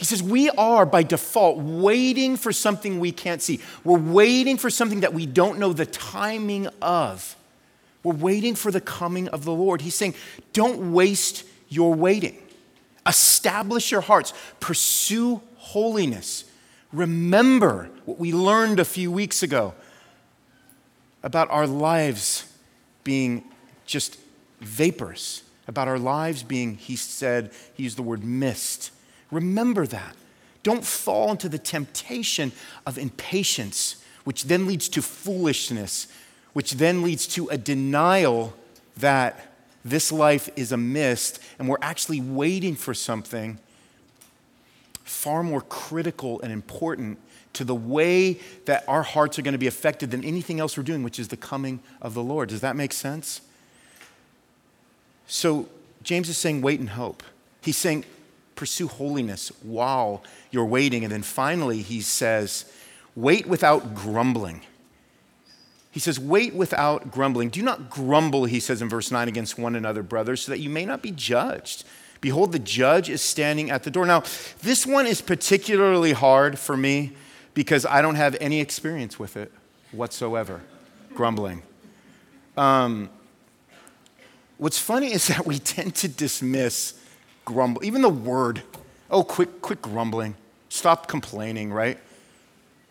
He 0.00 0.06
says, 0.06 0.22
We 0.22 0.48
are 0.48 0.86
by 0.86 1.02
default 1.02 1.58
waiting 1.58 2.38
for 2.38 2.52
something 2.52 3.00
we 3.00 3.12
can't 3.12 3.42
see. 3.42 3.60
We're 3.84 3.98
waiting 3.98 4.56
for 4.56 4.70
something 4.70 5.00
that 5.00 5.12
we 5.12 5.26
don't 5.26 5.58
know 5.58 5.74
the 5.74 5.84
timing 5.84 6.68
of. 6.80 7.36
We're 8.02 8.14
waiting 8.14 8.54
for 8.54 8.70
the 8.70 8.80
coming 8.80 9.28
of 9.28 9.44
the 9.44 9.52
Lord. 9.52 9.82
He's 9.82 9.94
saying, 9.94 10.14
don't 10.54 10.94
waste 10.94 11.44
your 11.68 11.92
waiting. 11.92 12.38
Establish 13.06 13.90
your 13.90 14.00
hearts. 14.00 14.32
Pursue 14.58 15.42
holiness. 15.56 16.44
Remember 16.94 17.90
what 18.06 18.18
we 18.18 18.32
learned 18.32 18.80
a 18.80 18.86
few 18.86 19.12
weeks 19.12 19.42
ago 19.42 19.74
about 21.22 21.50
our 21.50 21.66
lives 21.66 22.50
being 23.04 23.44
just 23.84 24.16
vapors, 24.60 25.42
about 25.68 25.88
our 25.88 25.98
lives 25.98 26.42
being, 26.42 26.76
he 26.76 26.96
said, 26.96 27.52
he 27.74 27.82
used 27.82 27.98
the 27.98 28.02
word 28.02 28.24
mist. 28.24 28.92
Remember 29.30 29.86
that. 29.86 30.16
Don't 30.62 30.84
fall 30.84 31.30
into 31.30 31.48
the 31.48 31.58
temptation 31.58 32.52
of 32.86 32.98
impatience, 32.98 34.02
which 34.24 34.44
then 34.44 34.66
leads 34.66 34.88
to 34.90 35.02
foolishness, 35.02 36.06
which 36.52 36.72
then 36.72 37.02
leads 37.02 37.26
to 37.28 37.48
a 37.48 37.56
denial 37.56 38.54
that 38.96 39.46
this 39.84 40.12
life 40.12 40.50
is 40.56 40.72
a 40.72 40.76
mist 40.76 41.40
and 41.58 41.68
we're 41.68 41.78
actually 41.80 42.20
waiting 42.20 42.74
for 42.74 42.92
something 42.92 43.58
far 45.04 45.42
more 45.42 45.62
critical 45.62 46.40
and 46.42 46.52
important 46.52 47.18
to 47.52 47.64
the 47.64 47.74
way 47.74 48.38
that 48.66 48.84
our 48.86 49.02
hearts 49.02 49.38
are 49.38 49.42
going 49.42 49.52
to 49.52 49.58
be 49.58 49.66
affected 49.66 50.10
than 50.10 50.24
anything 50.24 50.60
else 50.60 50.76
we're 50.76 50.84
doing, 50.84 51.02
which 51.02 51.18
is 51.18 51.28
the 51.28 51.36
coming 51.36 51.80
of 52.00 52.14
the 52.14 52.22
Lord. 52.22 52.48
Does 52.48 52.60
that 52.60 52.76
make 52.76 52.92
sense? 52.92 53.40
So, 55.26 55.68
James 56.02 56.28
is 56.28 56.36
saying, 56.36 56.62
wait 56.62 56.80
and 56.80 56.90
hope. 56.90 57.22
He's 57.60 57.76
saying, 57.76 58.04
pursue 58.60 58.88
holiness 58.88 59.50
while 59.62 60.22
you're 60.50 60.66
waiting. 60.66 61.02
And 61.02 61.10
then 61.10 61.22
finally, 61.22 61.80
he 61.80 62.02
says, 62.02 62.70
wait 63.16 63.46
without 63.46 63.94
grumbling. 63.94 64.60
He 65.90 65.98
says, 65.98 66.20
Wait 66.20 66.54
without 66.54 67.10
grumbling. 67.10 67.48
Do 67.48 67.62
not 67.62 67.90
grumble, 67.90 68.44
he 68.44 68.60
says 68.60 68.80
in 68.80 68.88
verse 68.88 69.10
9, 69.10 69.26
against 69.26 69.58
one 69.58 69.74
another, 69.74 70.04
brothers, 70.04 70.42
so 70.42 70.52
that 70.52 70.60
you 70.60 70.70
may 70.70 70.84
not 70.84 71.02
be 71.02 71.10
judged. 71.10 71.84
Behold, 72.20 72.52
the 72.52 72.60
judge 72.60 73.08
is 73.08 73.22
standing 73.22 73.70
at 73.72 73.82
the 73.82 73.90
door. 73.90 74.06
Now, 74.06 74.22
this 74.62 74.86
one 74.86 75.06
is 75.06 75.20
particularly 75.20 76.12
hard 76.12 76.60
for 76.60 76.76
me 76.76 77.14
because 77.54 77.84
I 77.84 78.02
don't 78.02 78.14
have 78.14 78.36
any 78.40 78.60
experience 78.60 79.18
with 79.18 79.36
it. 79.36 79.50
whatsoever. 79.90 80.60
Grumbling. 81.14 81.62
Um, 82.56 83.10
what's 84.58 84.78
funny 84.78 85.12
is 85.12 85.26
that 85.26 85.44
we 85.44 85.58
tend 85.58 85.96
to 85.96 86.08
dismiss 86.08 86.99
grumble, 87.50 87.84
even 87.84 88.02
the 88.02 88.08
word. 88.08 88.62
Oh, 89.10 89.24
quick, 89.24 89.60
quit 89.60 89.82
grumbling. 89.82 90.36
Stop 90.68 91.08
complaining, 91.08 91.72
right? 91.72 91.98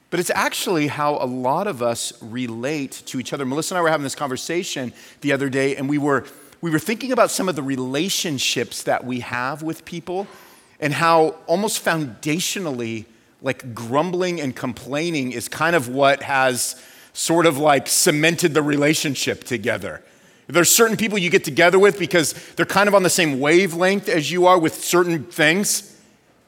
But 0.09 0.19
it's 0.19 0.31
actually 0.31 0.87
how 0.87 1.15
a 1.15 1.25
lot 1.25 1.67
of 1.67 1.81
us 1.81 2.11
relate 2.21 3.03
to 3.05 3.19
each 3.19 3.31
other. 3.31 3.45
Melissa 3.45 3.73
and 3.73 3.79
I 3.79 3.81
were 3.81 3.89
having 3.89 4.03
this 4.03 4.15
conversation 4.15 4.91
the 5.21 5.31
other 5.31 5.49
day, 5.49 5.75
and 5.75 5.87
we 5.87 5.97
were, 5.97 6.25
we 6.59 6.71
were 6.71 6.79
thinking 6.79 7.11
about 7.13 7.31
some 7.31 7.47
of 7.47 7.55
the 7.55 7.63
relationships 7.63 8.83
that 8.83 9.05
we 9.05 9.21
have 9.21 9.63
with 9.63 9.85
people 9.85 10.27
and 10.79 10.93
how 10.93 11.35
almost 11.47 11.83
foundationally, 11.83 13.05
like 13.41 13.73
grumbling 13.73 14.41
and 14.41 14.55
complaining 14.55 15.31
is 15.31 15.47
kind 15.47 15.75
of 15.75 15.87
what 15.87 16.23
has 16.23 16.81
sort 17.13 17.45
of 17.45 17.57
like 17.57 17.87
cemented 17.87 18.53
the 18.53 18.61
relationship 18.61 19.45
together. 19.45 20.03
There's 20.51 20.73
certain 20.73 20.97
people 20.97 21.19
you 21.19 21.29
get 21.29 21.43
together 21.43 21.77
with 21.77 21.99
because 21.99 22.33
they're 22.55 22.65
kind 22.65 22.87
of 22.87 22.95
on 22.95 23.03
the 23.03 23.09
same 23.09 23.39
wavelength 23.39 24.09
as 24.09 24.31
you 24.31 24.47
are 24.47 24.57
with 24.57 24.83
certain 24.83 25.23
things, 25.25 25.95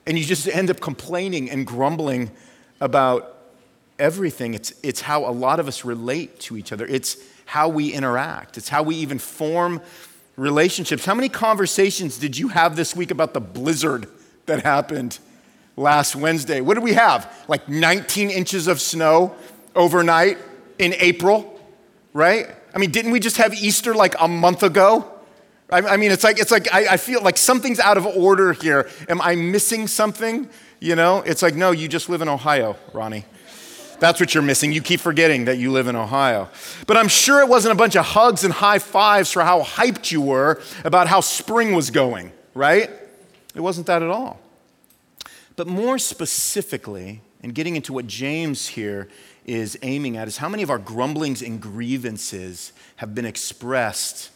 and 0.07 0.17
you 0.17 0.25
just 0.25 0.47
end 0.47 0.71
up 0.71 0.79
complaining 0.79 1.51
and 1.51 1.67
grumbling 1.67 2.31
about 2.79 3.37
everything. 3.99 4.55
It's, 4.55 4.73
it's 4.81 5.01
how 5.01 5.29
a 5.29 5.31
lot 5.31 5.59
of 5.59 5.67
us 5.67 5.85
relate 5.85 6.39
to 6.41 6.57
each 6.57 6.71
other, 6.71 6.87
it's 6.87 7.17
how 7.45 7.69
we 7.69 7.93
interact, 7.93 8.57
it's 8.57 8.69
how 8.69 8.81
we 8.81 8.95
even 8.95 9.19
form 9.19 9.81
relationships. 10.35 11.05
How 11.05 11.13
many 11.13 11.29
conversations 11.29 12.17
did 12.17 12.35
you 12.35 12.47
have 12.47 12.75
this 12.75 12.95
week 12.95 13.11
about 13.11 13.35
the 13.35 13.41
blizzard 13.41 14.07
that 14.47 14.63
happened 14.63 15.19
last 15.77 16.15
Wednesday? 16.15 16.61
What 16.61 16.73
did 16.73 16.83
we 16.83 16.93
have? 16.93 17.31
Like 17.47 17.69
19 17.69 18.31
inches 18.31 18.67
of 18.67 18.81
snow 18.81 19.35
overnight 19.75 20.39
in 20.79 20.95
April, 20.97 21.59
right? 22.13 22.47
I 22.73 22.77
mean, 22.77 22.91
didn't 22.91 23.11
we 23.11 23.19
just 23.19 23.37
have 23.37 23.53
Easter 23.53 23.93
like 23.93 24.15
a 24.19 24.27
month 24.27 24.63
ago? 24.63 25.11
I, 25.69 25.79
I 25.81 25.97
mean, 25.97 26.11
it's 26.11 26.23
like, 26.23 26.39
it's 26.39 26.51
like 26.51 26.73
I, 26.73 26.93
I 26.93 26.97
feel 26.97 27.21
like 27.21 27.37
something's 27.37 27.79
out 27.79 27.97
of 27.97 28.05
order 28.05 28.53
here. 28.53 28.89
Am 29.07 29.21
I 29.21 29.35
missing 29.35 29.87
something? 29.87 30.49
You 30.79 30.95
know, 30.95 31.19
it's 31.19 31.41
like, 31.41 31.55
no, 31.55 31.71
you 31.71 31.87
just 31.87 32.09
live 32.09 32.21
in 32.21 32.27
Ohio, 32.27 32.75
Ronnie. 32.93 33.25
That's 33.99 34.19
what 34.19 34.33
you're 34.33 34.43
missing. 34.43 34.71
You 34.71 34.81
keep 34.81 34.99
forgetting 34.99 35.45
that 35.45 35.59
you 35.59 35.71
live 35.71 35.87
in 35.87 35.95
Ohio. 35.95 36.49
But 36.87 36.97
I'm 36.97 37.07
sure 37.07 37.39
it 37.41 37.47
wasn't 37.47 37.73
a 37.73 37.75
bunch 37.75 37.95
of 37.95 38.03
hugs 38.03 38.43
and 38.43 38.51
high 38.51 38.79
fives 38.79 39.31
for 39.31 39.43
how 39.43 39.61
hyped 39.61 40.11
you 40.11 40.21
were 40.21 40.59
about 40.83 41.07
how 41.07 41.21
spring 41.21 41.75
was 41.75 41.91
going, 41.91 42.31
right? 42.55 42.89
It 43.53 43.61
wasn't 43.61 43.85
that 43.87 44.01
at 44.01 44.09
all. 44.09 44.39
But 45.55 45.67
more 45.67 45.99
specifically, 45.99 47.21
and 47.43 47.53
getting 47.53 47.75
into 47.75 47.93
what 47.93 48.07
James 48.07 48.69
here 48.69 49.07
is 49.45 49.77
aiming 49.81 50.17
at 50.17 50.27
is 50.27 50.37
how 50.37 50.49
many 50.49 50.63
of 50.63 50.69
our 50.69 50.77
grumblings 50.77 51.41
and 51.41 51.61
grievances 51.61 52.73
have 52.97 53.15
been 53.15 53.25
expressed 53.25 54.29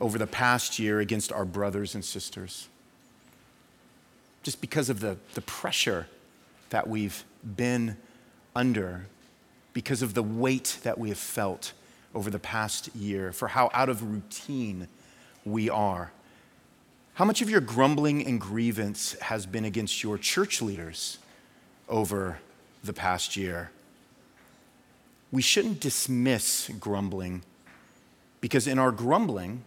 over 0.00 0.18
the 0.18 0.26
past 0.26 0.78
year 0.78 1.00
against 1.00 1.32
our 1.32 1.44
brothers 1.44 1.94
and 1.94 2.04
sisters. 2.04 2.68
Just 4.42 4.60
because 4.60 4.90
of 4.90 5.00
the, 5.00 5.16
the 5.34 5.40
pressure 5.40 6.06
that 6.70 6.88
we've 6.88 7.24
been 7.56 7.96
under, 8.54 9.06
because 9.72 10.02
of 10.02 10.14
the 10.14 10.22
weight 10.22 10.78
that 10.82 10.98
we 10.98 11.08
have 11.08 11.18
felt 11.18 11.72
over 12.14 12.30
the 12.30 12.38
past 12.38 12.94
year, 12.94 13.32
for 13.32 13.48
how 13.48 13.70
out 13.72 13.88
of 13.88 14.02
routine 14.02 14.88
we 15.44 15.70
are. 15.70 16.12
How 17.14 17.24
much 17.24 17.42
of 17.42 17.50
your 17.50 17.60
grumbling 17.60 18.26
and 18.26 18.40
grievance 18.40 19.12
has 19.20 19.46
been 19.46 19.64
against 19.64 20.02
your 20.02 20.18
church 20.18 20.60
leaders 20.60 21.18
over 21.88 22.38
the 22.82 22.92
past 22.92 23.36
year? 23.36 23.70
We 25.32 25.42
shouldn't 25.42 25.80
dismiss 25.80 26.70
grumbling 26.78 27.42
because 28.40 28.66
in 28.66 28.78
our 28.78 28.92
grumbling, 28.92 29.64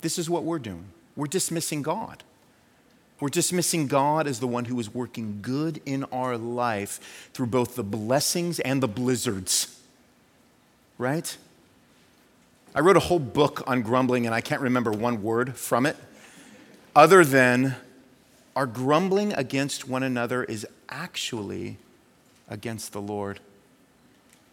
this 0.00 0.18
is 0.18 0.30
what 0.30 0.44
we're 0.44 0.60
doing. 0.60 0.84
We're 1.16 1.26
dismissing 1.26 1.82
God. 1.82 2.22
We're 3.18 3.28
dismissing 3.30 3.88
God 3.88 4.26
as 4.26 4.40
the 4.40 4.46
one 4.46 4.66
who 4.66 4.78
is 4.78 4.94
working 4.94 5.40
good 5.42 5.80
in 5.86 6.04
our 6.04 6.36
life 6.36 7.30
through 7.32 7.46
both 7.46 7.74
the 7.74 7.82
blessings 7.82 8.60
and 8.60 8.82
the 8.82 8.88
blizzards. 8.88 9.80
Right? 10.98 11.36
I 12.74 12.80
wrote 12.80 12.96
a 12.96 13.00
whole 13.00 13.18
book 13.18 13.62
on 13.66 13.82
grumbling 13.82 14.26
and 14.26 14.34
I 14.34 14.42
can't 14.42 14.60
remember 14.60 14.92
one 14.92 15.22
word 15.22 15.56
from 15.56 15.86
it 15.86 15.96
other 16.94 17.24
than 17.24 17.76
our 18.54 18.66
grumbling 18.66 19.32
against 19.32 19.88
one 19.88 20.02
another 20.02 20.44
is 20.44 20.66
actually 20.90 21.78
against 22.48 22.92
the 22.92 23.00
Lord. 23.00 23.40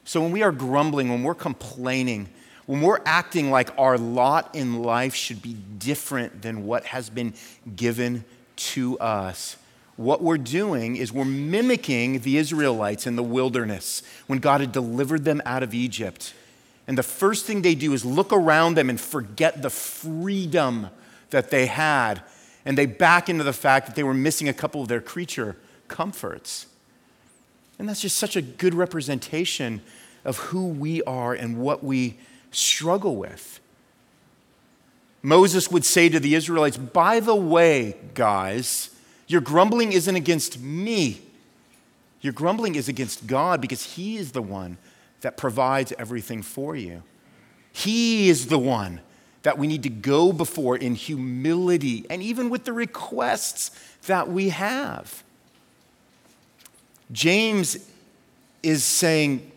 So 0.06 0.22
when 0.22 0.32
we 0.32 0.44
are 0.44 0.52
grumbling, 0.52 1.10
when 1.10 1.24
we're 1.24 1.34
complaining, 1.34 2.30
when 2.66 2.82
we're 2.82 3.02
acting 3.06 3.52
like 3.52 3.70
our 3.78 3.98
lot 3.98 4.56
in 4.56 4.82
life 4.82 5.16
should 5.16 5.42
be 5.42 5.54
different 5.54 6.42
than 6.42 6.66
what 6.66 6.86
has 6.86 7.10
been 7.10 7.34
given 7.76 8.26
to 8.56 8.98
us, 9.00 9.58
what 9.96 10.24
we're 10.24 10.38
doing 10.38 10.96
is 10.96 11.12
we're 11.14 11.26
mimicking 11.26 12.20
the 12.20 12.38
Israelites 12.38 13.06
in 13.06 13.16
the 13.16 13.24
wilderness 13.24 14.02
when 14.28 14.40
God 14.40 14.62
had 14.62 14.72
delivered 14.72 15.24
them 15.24 15.42
out 15.46 15.62
of 15.62 15.74
Egypt. 15.74 16.34
And 16.88 16.98
the 16.98 17.04
first 17.04 17.46
thing 17.46 17.62
they 17.62 17.76
do 17.76 17.94
is 17.94 18.04
look 18.04 18.34
around 18.34 18.76
them 18.76 18.90
and 18.90 19.00
forget 19.00 19.62
the 19.62 19.70
freedom 19.70 20.88
that 21.30 21.50
they 21.50 21.68
had. 21.68 22.24
And 22.66 22.78
they 22.78 22.86
back 22.86 23.30
into 23.30 23.44
the 23.44 23.54
fact 23.54 23.88
that 23.88 23.96
they 23.96 24.04
were 24.04 24.14
missing 24.14 24.50
a 24.50 24.54
couple 24.54 24.82
of 24.82 24.88
their 24.88 25.02
creature 25.02 25.58
comforts. 25.88 26.66
And 27.80 27.90
that's 27.90 28.02
just 28.02 28.18
such 28.18 28.36
a 28.36 28.42
good 28.42 28.74
representation 28.74 29.82
of 30.26 30.38
who 30.38 30.68
we 30.68 31.02
are 31.04 31.34
and 31.34 31.58
what 31.58 31.84
we 31.84 32.18
struggle 32.52 33.16
with. 33.16 33.60
Moses 35.22 35.72
would 35.72 35.86
say 35.86 36.10
to 36.10 36.20
the 36.20 36.36
Israelites, 36.36 36.78
By 36.78 37.20
the 37.20 37.36
way, 37.36 37.96
guys, 38.14 38.90
your 39.28 39.42
grumbling 39.42 39.94
isn't 39.94 40.16
against 40.16 40.60
me. 40.60 41.22
Your 42.22 42.34
grumbling 42.34 42.76
is 42.76 42.88
against 42.88 43.28
God 43.28 43.62
because 43.62 43.96
He 43.96 44.18
is 44.18 44.34
the 44.34 44.42
one 44.42 44.78
that 45.22 45.38
provides 45.38 45.94
everything 45.98 46.42
for 46.42 46.76
you. 46.76 47.04
He 47.72 48.30
is 48.30 48.48
the 48.48 48.60
one 48.60 49.02
that 49.42 49.58
we 49.58 49.68
need 49.68 49.84
to 49.84 49.90
go 49.90 50.32
before 50.32 50.78
in 50.78 50.96
humility 50.96 52.06
and 52.10 52.22
even 52.22 52.50
with 52.50 52.66
the 52.66 52.74
requests 52.74 53.72
that 54.08 54.30
we 54.30 54.50
have. 54.50 55.24
James 57.12 57.78
is 58.62 58.84
saying, 58.84 59.52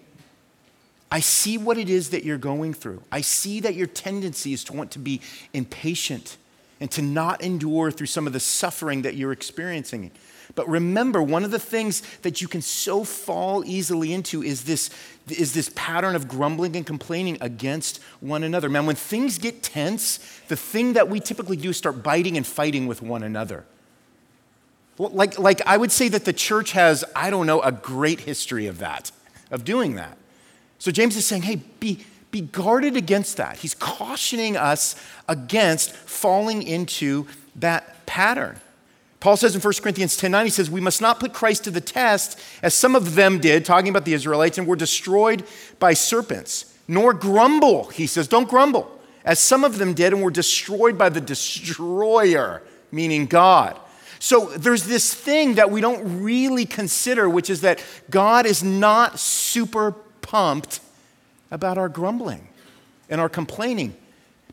I 1.10 1.20
see 1.20 1.56
what 1.56 1.78
it 1.78 1.88
is 1.88 2.10
that 2.10 2.24
you're 2.24 2.38
going 2.38 2.74
through. 2.74 3.02
I 3.12 3.20
see 3.20 3.60
that 3.60 3.74
your 3.74 3.86
tendency 3.86 4.52
is 4.52 4.64
to 4.64 4.72
want 4.72 4.90
to 4.92 4.98
be 4.98 5.20
impatient 5.52 6.36
and 6.80 6.90
to 6.90 7.02
not 7.02 7.40
endure 7.40 7.90
through 7.90 8.08
some 8.08 8.26
of 8.26 8.32
the 8.32 8.40
suffering 8.40 9.02
that 9.02 9.14
you're 9.14 9.32
experiencing. 9.32 10.10
But 10.54 10.68
remember, 10.68 11.22
one 11.22 11.44
of 11.44 11.50
the 11.50 11.58
things 11.58 12.02
that 12.18 12.40
you 12.40 12.48
can 12.48 12.62
so 12.62 13.04
fall 13.04 13.64
easily 13.64 14.12
into 14.12 14.42
is 14.42 14.64
this, 14.64 14.90
is 15.28 15.54
this 15.54 15.70
pattern 15.74 16.14
of 16.14 16.28
grumbling 16.28 16.76
and 16.76 16.86
complaining 16.86 17.38
against 17.40 18.02
one 18.20 18.42
another. 18.42 18.68
Man, 18.68 18.86
when 18.86 18.96
things 18.96 19.38
get 19.38 19.62
tense, 19.62 20.18
the 20.48 20.56
thing 20.56 20.92
that 20.94 21.08
we 21.08 21.20
typically 21.20 21.56
do 21.56 21.70
is 21.70 21.76
start 21.76 22.02
biting 22.02 22.36
and 22.36 22.46
fighting 22.46 22.86
with 22.86 23.02
one 23.02 23.22
another. 23.22 23.64
Like, 24.98 25.38
like 25.38 25.60
I 25.66 25.76
would 25.76 25.92
say 25.92 26.08
that 26.08 26.24
the 26.24 26.32
church 26.32 26.72
has, 26.72 27.04
I 27.14 27.30
don't 27.30 27.46
know, 27.46 27.60
a 27.60 27.72
great 27.72 28.20
history 28.20 28.66
of 28.66 28.78
that, 28.78 29.10
of 29.50 29.64
doing 29.64 29.96
that. 29.96 30.16
So 30.78 30.90
James 30.90 31.16
is 31.16 31.26
saying, 31.26 31.42
hey, 31.42 31.56
be, 31.80 32.04
be 32.30 32.40
guarded 32.40 32.96
against 32.96 33.36
that. 33.36 33.58
He's 33.58 33.74
cautioning 33.74 34.56
us 34.56 34.96
against 35.28 35.92
falling 35.92 36.62
into 36.62 37.26
that 37.56 38.06
pattern. 38.06 38.60
Paul 39.20 39.36
says 39.36 39.54
in 39.54 39.60
1 39.60 39.74
Corinthians 39.82 40.16
10 40.16 40.30
9, 40.30 40.44
he 40.46 40.50
says, 40.50 40.70
We 40.70 40.80
must 40.80 41.00
not 41.00 41.18
put 41.18 41.32
Christ 41.32 41.64
to 41.64 41.70
the 41.70 41.80
test, 41.80 42.38
as 42.62 42.74
some 42.74 42.94
of 42.94 43.14
them 43.14 43.40
did, 43.40 43.64
talking 43.64 43.88
about 43.88 44.04
the 44.04 44.12
Israelites, 44.14 44.58
and 44.58 44.66
were 44.66 44.76
destroyed 44.76 45.44
by 45.78 45.94
serpents. 45.94 46.74
Nor 46.88 47.12
grumble, 47.12 47.86
he 47.86 48.06
says, 48.06 48.28
don't 48.28 48.48
grumble, 48.48 48.90
as 49.24 49.38
some 49.38 49.64
of 49.64 49.78
them 49.78 49.94
did 49.94 50.12
and 50.12 50.22
were 50.22 50.30
destroyed 50.30 50.96
by 50.96 51.08
the 51.08 51.20
destroyer, 51.20 52.62
meaning 52.92 53.26
God. 53.26 53.78
So 54.18 54.46
there's 54.46 54.84
this 54.84 55.12
thing 55.12 55.54
that 55.54 55.70
we 55.70 55.80
don't 55.80 56.22
really 56.22 56.64
consider, 56.64 57.28
which 57.28 57.50
is 57.50 57.60
that 57.60 57.82
God 58.10 58.46
is 58.46 58.62
not 58.62 59.18
super 59.18 59.92
pumped 60.22 60.80
about 61.50 61.78
our 61.78 61.88
grumbling 61.88 62.48
and 63.08 63.20
our 63.20 63.28
complaining. 63.28 63.94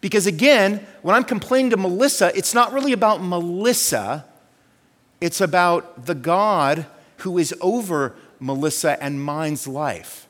Because 0.01 0.27
again, 0.27 0.85
when 1.01 1.15
I'm 1.15 1.23
complaining 1.23 1.71
to 1.71 1.77
Melissa, 1.77 2.31
it's 2.35 2.53
not 2.53 2.73
really 2.73 2.91
about 2.91 3.23
Melissa, 3.23 4.25
it's 5.21 5.39
about 5.39 6.05
the 6.05 6.15
God 6.15 6.85
who 7.17 7.37
is 7.37 7.55
over 7.61 8.13
Melissa 8.39 9.01
and 9.01 9.23
mine's 9.23 9.65
life. 9.65 10.27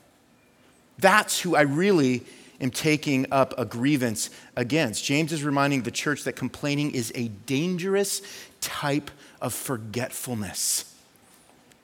That's 0.98 1.40
who 1.40 1.56
I 1.56 1.62
really 1.62 2.22
am 2.60 2.70
taking 2.70 3.26
up 3.32 3.52
a 3.58 3.64
grievance 3.64 4.30
against. 4.54 5.04
James 5.04 5.32
is 5.32 5.42
reminding 5.42 5.82
the 5.82 5.90
church 5.90 6.22
that 6.22 6.36
complaining 6.36 6.92
is 6.92 7.10
a 7.16 7.28
dangerous 7.28 8.22
type 8.60 9.10
of 9.44 9.52
forgetfulness. 9.52 10.92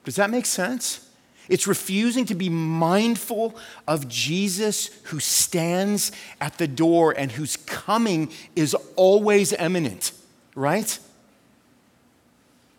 Does 0.05 0.17
that 0.17 0.31
make 0.31 0.47
sense? 0.47 1.07
It's 1.49 1.67
refusing 1.67 2.25
to 2.27 2.35
be 2.35 2.49
mindful 2.49 3.55
of 3.87 4.09
Jesus 4.09 4.87
who 5.05 5.21
stands 5.21 6.11
at 6.41 6.57
the 6.59 6.67
door 6.67 7.13
and 7.17 7.33
whose 7.33 7.59
coming 7.59 8.31
is 8.57 8.75
always 8.97 9.53
imminent, 9.53 10.13
right? 10.55 10.99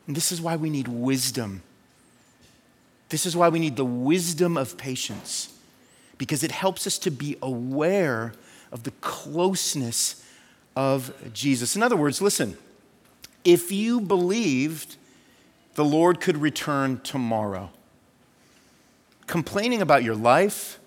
And 0.07 0.15
this 0.15 0.31
is 0.31 0.41
why 0.41 0.55
we 0.55 0.69
need 0.69 0.87
wisdom. 0.87 1.61
This 3.09 3.25
is 3.25 3.37
why 3.37 3.49
we 3.49 3.59
need 3.59 3.75
the 3.75 3.85
wisdom 3.85 4.57
of 4.57 4.77
patience, 4.77 5.53
because 6.17 6.43
it 6.43 6.51
helps 6.51 6.87
us 6.87 6.97
to 6.99 7.11
be 7.11 7.37
aware 7.41 8.33
of 8.71 8.81
the 8.81 8.91
closeness 9.01 10.25
of 10.75 11.13
Jesus. 11.33 11.75
In 11.75 11.83
other 11.83 11.97
words, 11.97 12.19
listen, 12.21 12.57
if 13.43 13.71
you 13.71 14.01
believed 14.01 14.97
the 15.75 15.85
Lord 15.85 16.19
could 16.19 16.37
return 16.37 16.99
tomorrow, 17.01 17.71
complaining 19.27 19.81
about 19.81 20.03
your 20.03 20.15
life 20.15 20.79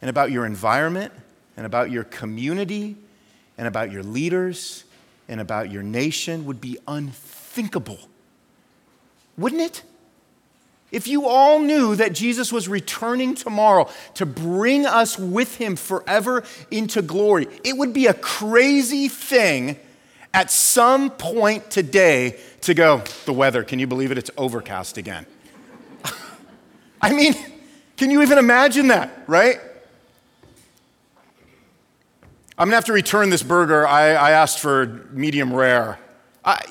and 0.00 0.10
about 0.10 0.30
your 0.30 0.44
environment 0.44 1.12
and 1.56 1.66
about 1.66 1.90
your 1.90 2.04
community 2.04 2.96
and 3.56 3.66
about 3.66 3.90
your 3.90 4.02
leaders 4.02 4.84
and 5.28 5.40
about 5.40 5.70
your 5.70 5.82
nation 5.82 6.44
would 6.44 6.60
be 6.60 6.78
unthinkable. 6.86 7.98
Wouldn't 9.38 9.62
it? 9.62 9.82
If 10.90 11.08
you 11.08 11.26
all 11.26 11.58
knew 11.58 11.96
that 11.96 12.12
Jesus 12.12 12.52
was 12.52 12.68
returning 12.68 13.34
tomorrow 13.34 13.88
to 14.14 14.26
bring 14.26 14.84
us 14.84 15.18
with 15.18 15.56
him 15.56 15.74
forever 15.74 16.44
into 16.70 17.00
glory, 17.00 17.48
it 17.64 17.78
would 17.78 17.94
be 17.94 18.06
a 18.06 18.14
crazy 18.14 19.08
thing 19.08 19.78
at 20.34 20.50
some 20.50 21.10
point 21.10 21.70
today 21.70 22.38
to 22.62 22.74
go, 22.74 23.02
the 23.26 23.32
weather, 23.32 23.62
can 23.64 23.78
you 23.78 23.86
believe 23.86 24.10
it? 24.10 24.18
It's 24.18 24.30
overcast 24.36 24.96
again. 24.96 25.26
I 27.02 27.12
mean, 27.12 27.34
can 27.96 28.10
you 28.10 28.22
even 28.22 28.38
imagine 28.38 28.88
that, 28.88 29.24
right? 29.26 29.60
I'm 32.58 32.68
gonna 32.68 32.76
have 32.76 32.84
to 32.86 32.92
return 32.92 33.30
this 33.30 33.42
burger. 33.42 33.86
I, 33.86 34.10
I 34.10 34.30
asked 34.32 34.60
for 34.60 35.08
medium 35.10 35.52
rare. 35.52 35.98
I, 36.44 36.62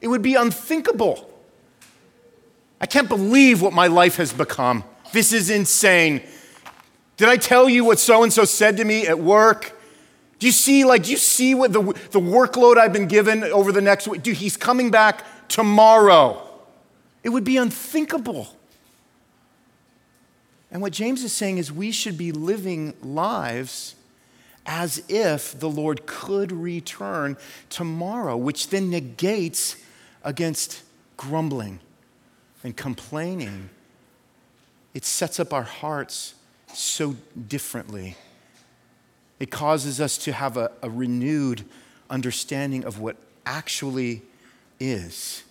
it 0.00 0.08
would 0.08 0.22
be 0.22 0.34
unthinkable. 0.34 1.30
I 2.80 2.86
can't 2.86 3.08
believe 3.08 3.62
what 3.62 3.72
my 3.72 3.86
life 3.86 4.16
has 4.16 4.32
become. 4.32 4.84
This 5.12 5.32
is 5.32 5.50
insane. 5.50 6.22
Did 7.16 7.28
I 7.28 7.36
tell 7.36 7.68
you 7.68 7.84
what 7.84 7.98
so 7.98 8.22
and 8.22 8.32
so 8.32 8.44
said 8.44 8.76
to 8.78 8.84
me 8.84 9.06
at 9.06 9.18
work? 9.18 9.73
Do 10.44 10.48
you 10.48 10.52
see, 10.52 10.84
like, 10.84 11.04
do 11.04 11.10
you 11.10 11.16
see 11.16 11.54
what 11.54 11.72
the, 11.72 11.80
the 12.10 12.20
workload 12.20 12.76
I've 12.76 12.92
been 12.92 13.08
given 13.08 13.44
over 13.44 13.72
the 13.72 13.80
next 13.80 14.06
week? 14.06 14.22
Dude, 14.22 14.36
he's 14.36 14.58
coming 14.58 14.90
back 14.90 15.24
tomorrow. 15.48 16.46
It 17.22 17.30
would 17.30 17.44
be 17.44 17.56
unthinkable. 17.56 18.54
And 20.70 20.82
what 20.82 20.92
James 20.92 21.24
is 21.24 21.32
saying 21.32 21.56
is 21.56 21.72
we 21.72 21.90
should 21.90 22.18
be 22.18 22.30
living 22.30 22.92
lives 23.02 23.94
as 24.66 25.02
if 25.08 25.58
the 25.58 25.70
Lord 25.70 26.04
could 26.04 26.52
return 26.52 27.38
tomorrow, 27.70 28.36
which 28.36 28.68
then 28.68 28.90
negates 28.90 29.76
against 30.22 30.82
grumbling 31.16 31.80
and 32.62 32.76
complaining. 32.76 33.70
It 34.92 35.06
sets 35.06 35.40
up 35.40 35.54
our 35.54 35.62
hearts 35.62 36.34
so 36.74 37.16
differently. 37.48 38.18
It 39.40 39.50
causes 39.50 40.00
us 40.00 40.16
to 40.18 40.32
have 40.32 40.56
a, 40.56 40.70
a 40.82 40.88
renewed 40.88 41.64
understanding 42.08 42.84
of 42.84 43.00
what 43.00 43.16
actually 43.44 44.22
is. 44.78 45.42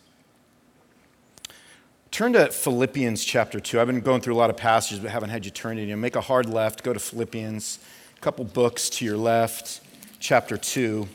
Turn 2.12 2.34
to 2.34 2.52
Philippians 2.52 3.26
chapter 3.26 3.60
2. 3.60 3.80
I've 3.80 3.88
been 3.88 4.00
going 4.00 4.22
through 4.22 4.36
a 4.36 4.38
lot 4.38 4.50
of 4.50 4.58
passages, 4.58 5.00
but 5.00 5.10
haven't 5.10 5.32
had 5.32 5.46
you 5.46 5.52
turn 5.52 5.80
it. 5.80 5.88
You 5.88 5.98
make 5.98 6.16
a 6.16 6.22
hard 6.22 6.48
left, 6.48 6.84
go 6.84 6.94
to 6.94 7.00
Philippians, 7.00 7.80
a 8.16 8.22
couple 8.22 8.46
books 8.46 8.90
to 8.92 9.06
your 9.06 9.18
left, 9.18 9.82
chapter 10.20 10.56
2, 10.56 11.08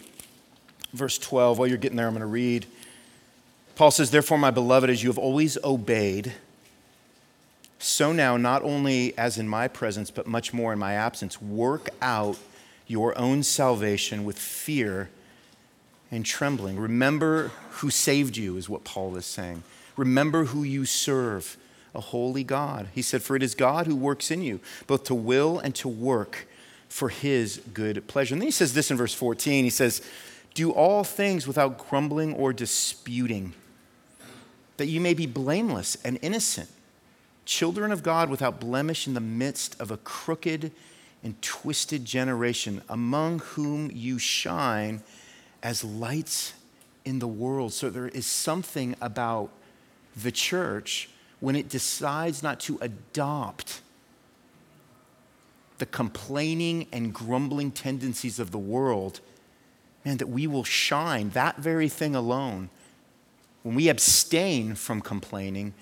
verse 0.92 1.16
12. 1.18 1.58
While 1.58 1.68
you're 1.68 1.78
getting 1.78 1.96
there, 1.96 2.08
I'm 2.08 2.14
going 2.14 2.20
to 2.20 2.26
read. 2.26 2.66
Paul 3.76 3.92
says, 3.92 4.10
Therefore, 4.10 4.38
my 4.38 4.50
beloved, 4.50 4.90
as 4.90 5.02
you 5.04 5.08
have 5.08 5.18
always 5.18 5.56
obeyed, 5.62 6.32
so 7.78 8.12
now, 8.12 8.36
not 8.36 8.62
only 8.62 9.16
as 9.16 9.38
in 9.38 9.48
my 9.48 9.68
presence, 9.68 10.10
but 10.10 10.26
much 10.26 10.52
more 10.52 10.72
in 10.72 10.80
my 10.80 10.94
absence, 10.94 11.40
work 11.40 11.90
out 12.02 12.38
your 12.88 13.16
own 13.16 13.42
salvation 13.44 14.24
with 14.24 14.38
fear 14.38 15.10
and 16.10 16.24
trembling. 16.24 16.78
Remember 16.78 17.52
who 17.70 17.90
saved 17.90 18.36
you, 18.36 18.56
is 18.56 18.68
what 18.68 18.82
Paul 18.82 19.14
is 19.16 19.26
saying. 19.26 19.62
Remember 19.96 20.46
who 20.46 20.62
you 20.62 20.84
serve, 20.84 21.56
a 21.94 22.00
holy 22.00 22.42
God. 22.42 22.88
He 22.94 23.02
said, 23.02 23.22
For 23.22 23.36
it 23.36 23.42
is 23.42 23.54
God 23.54 23.86
who 23.86 23.94
works 23.94 24.30
in 24.30 24.42
you, 24.42 24.60
both 24.86 25.04
to 25.04 25.14
will 25.14 25.58
and 25.58 25.74
to 25.76 25.88
work 25.88 26.48
for 26.88 27.10
his 27.10 27.60
good 27.74 28.06
pleasure. 28.08 28.34
And 28.34 28.40
then 28.40 28.46
he 28.46 28.52
says 28.52 28.72
this 28.72 28.90
in 28.90 28.96
verse 28.96 29.14
14 29.14 29.64
He 29.64 29.70
says, 29.70 30.02
Do 30.54 30.70
all 30.70 31.04
things 31.04 31.46
without 31.46 31.88
grumbling 31.90 32.34
or 32.34 32.52
disputing, 32.52 33.52
that 34.78 34.86
you 34.86 35.00
may 35.00 35.12
be 35.12 35.26
blameless 35.26 35.98
and 36.04 36.18
innocent, 36.22 36.70
children 37.44 37.92
of 37.92 38.02
God 38.02 38.30
without 38.30 38.60
blemish 38.60 39.06
in 39.06 39.14
the 39.14 39.20
midst 39.20 39.78
of 39.80 39.90
a 39.90 39.98
crooked 39.98 40.72
and 41.22 41.40
twisted 41.42 42.04
generation, 42.04 42.82
among 42.88 43.40
whom 43.40 43.90
you 43.92 44.18
shine 44.18 45.02
as 45.62 45.82
lights 45.84 46.54
in 47.04 47.18
the 47.18 47.26
world. 47.26 47.72
So 47.72 47.90
there 47.90 48.08
is 48.08 48.26
something 48.26 48.94
about 49.00 49.50
the 50.16 50.30
church 50.30 51.08
when 51.40 51.56
it 51.56 51.68
decides 51.68 52.42
not 52.42 52.60
to 52.60 52.78
adopt 52.80 53.80
the 55.78 55.86
complaining 55.86 56.86
and 56.92 57.14
grumbling 57.14 57.70
tendencies 57.70 58.38
of 58.38 58.50
the 58.50 58.58
world, 58.58 59.20
man, 60.04 60.16
that 60.16 60.28
we 60.28 60.46
will 60.46 60.64
shine, 60.64 61.30
that 61.30 61.56
very 61.58 61.88
thing 61.88 62.14
alone. 62.14 62.68
When 63.62 63.74
we 63.74 63.88
abstain 63.88 64.74
from 64.74 65.00
complaining, 65.00 65.74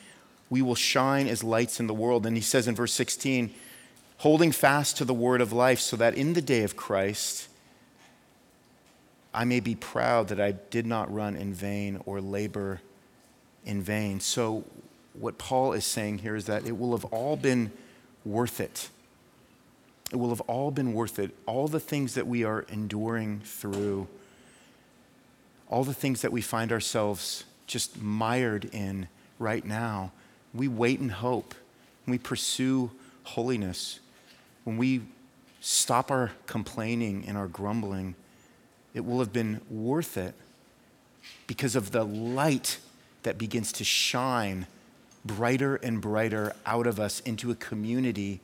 we 0.50 0.62
will 0.62 0.74
shine 0.74 1.26
as 1.26 1.42
lights 1.42 1.80
in 1.80 1.86
the 1.86 1.94
world. 1.94 2.26
And 2.26 2.36
he 2.36 2.42
says 2.42 2.68
in 2.68 2.74
verse 2.74 2.92
16, 2.92 3.52
holding 4.18 4.52
fast 4.52 4.96
to 4.98 5.04
the 5.04 5.14
word 5.14 5.40
of 5.40 5.52
life, 5.52 5.80
so 5.80 5.96
that 5.96 6.14
in 6.14 6.32
the 6.32 6.42
day 6.42 6.62
of 6.62 6.76
Christ, 6.76 7.48
I 9.34 9.44
may 9.44 9.60
be 9.60 9.74
proud 9.74 10.28
that 10.28 10.40
I 10.40 10.52
did 10.52 10.86
not 10.86 11.12
run 11.12 11.36
in 11.36 11.52
vain 11.52 12.00
or 12.06 12.20
labor 12.20 12.80
in 13.66 13.82
vain. 13.82 14.20
So, 14.20 14.64
what 15.12 15.38
Paul 15.38 15.72
is 15.72 15.84
saying 15.84 16.18
here 16.18 16.36
is 16.36 16.46
that 16.46 16.66
it 16.66 16.78
will 16.78 16.92
have 16.92 17.04
all 17.06 17.36
been 17.36 17.72
worth 18.24 18.60
it. 18.60 18.88
It 20.12 20.16
will 20.16 20.28
have 20.28 20.42
all 20.42 20.70
been 20.70 20.92
worth 20.92 21.18
it. 21.18 21.34
All 21.46 21.68
the 21.68 21.80
things 21.80 22.14
that 22.14 22.26
we 22.26 22.44
are 22.44 22.62
enduring 22.68 23.40
through, 23.40 24.08
all 25.68 25.84
the 25.84 25.94
things 25.94 26.22
that 26.22 26.32
we 26.32 26.40
find 26.40 26.70
ourselves 26.70 27.44
just 27.66 28.00
mired 28.00 28.66
in 28.66 29.08
right 29.38 29.64
now, 29.64 30.12
we 30.54 30.68
wait 30.68 31.00
and 31.00 31.10
hope. 31.10 31.54
We 32.06 32.18
pursue 32.18 32.90
holiness. 33.24 34.00
When 34.66 34.78
we 34.78 35.02
stop 35.60 36.10
our 36.10 36.32
complaining 36.46 37.24
and 37.28 37.38
our 37.38 37.46
grumbling, 37.46 38.16
it 38.94 39.06
will 39.06 39.20
have 39.20 39.32
been 39.32 39.60
worth 39.70 40.16
it 40.16 40.34
because 41.46 41.76
of 41.76 41.92
the 41.92 42.02
light 42.02 42.78
that 43.22 43.38
begins 43.38 43.70
to 43.70 43.84
shine 43.84 44.66
brighter 45.24 45.76
and 45.76 46.00
brighter 46.00 46.52
out 46.66 46.88
of 46.88 46.98
us 46.98 47.20
into 47.20 47.52
a 47.52 47.54
community 47.54 48.40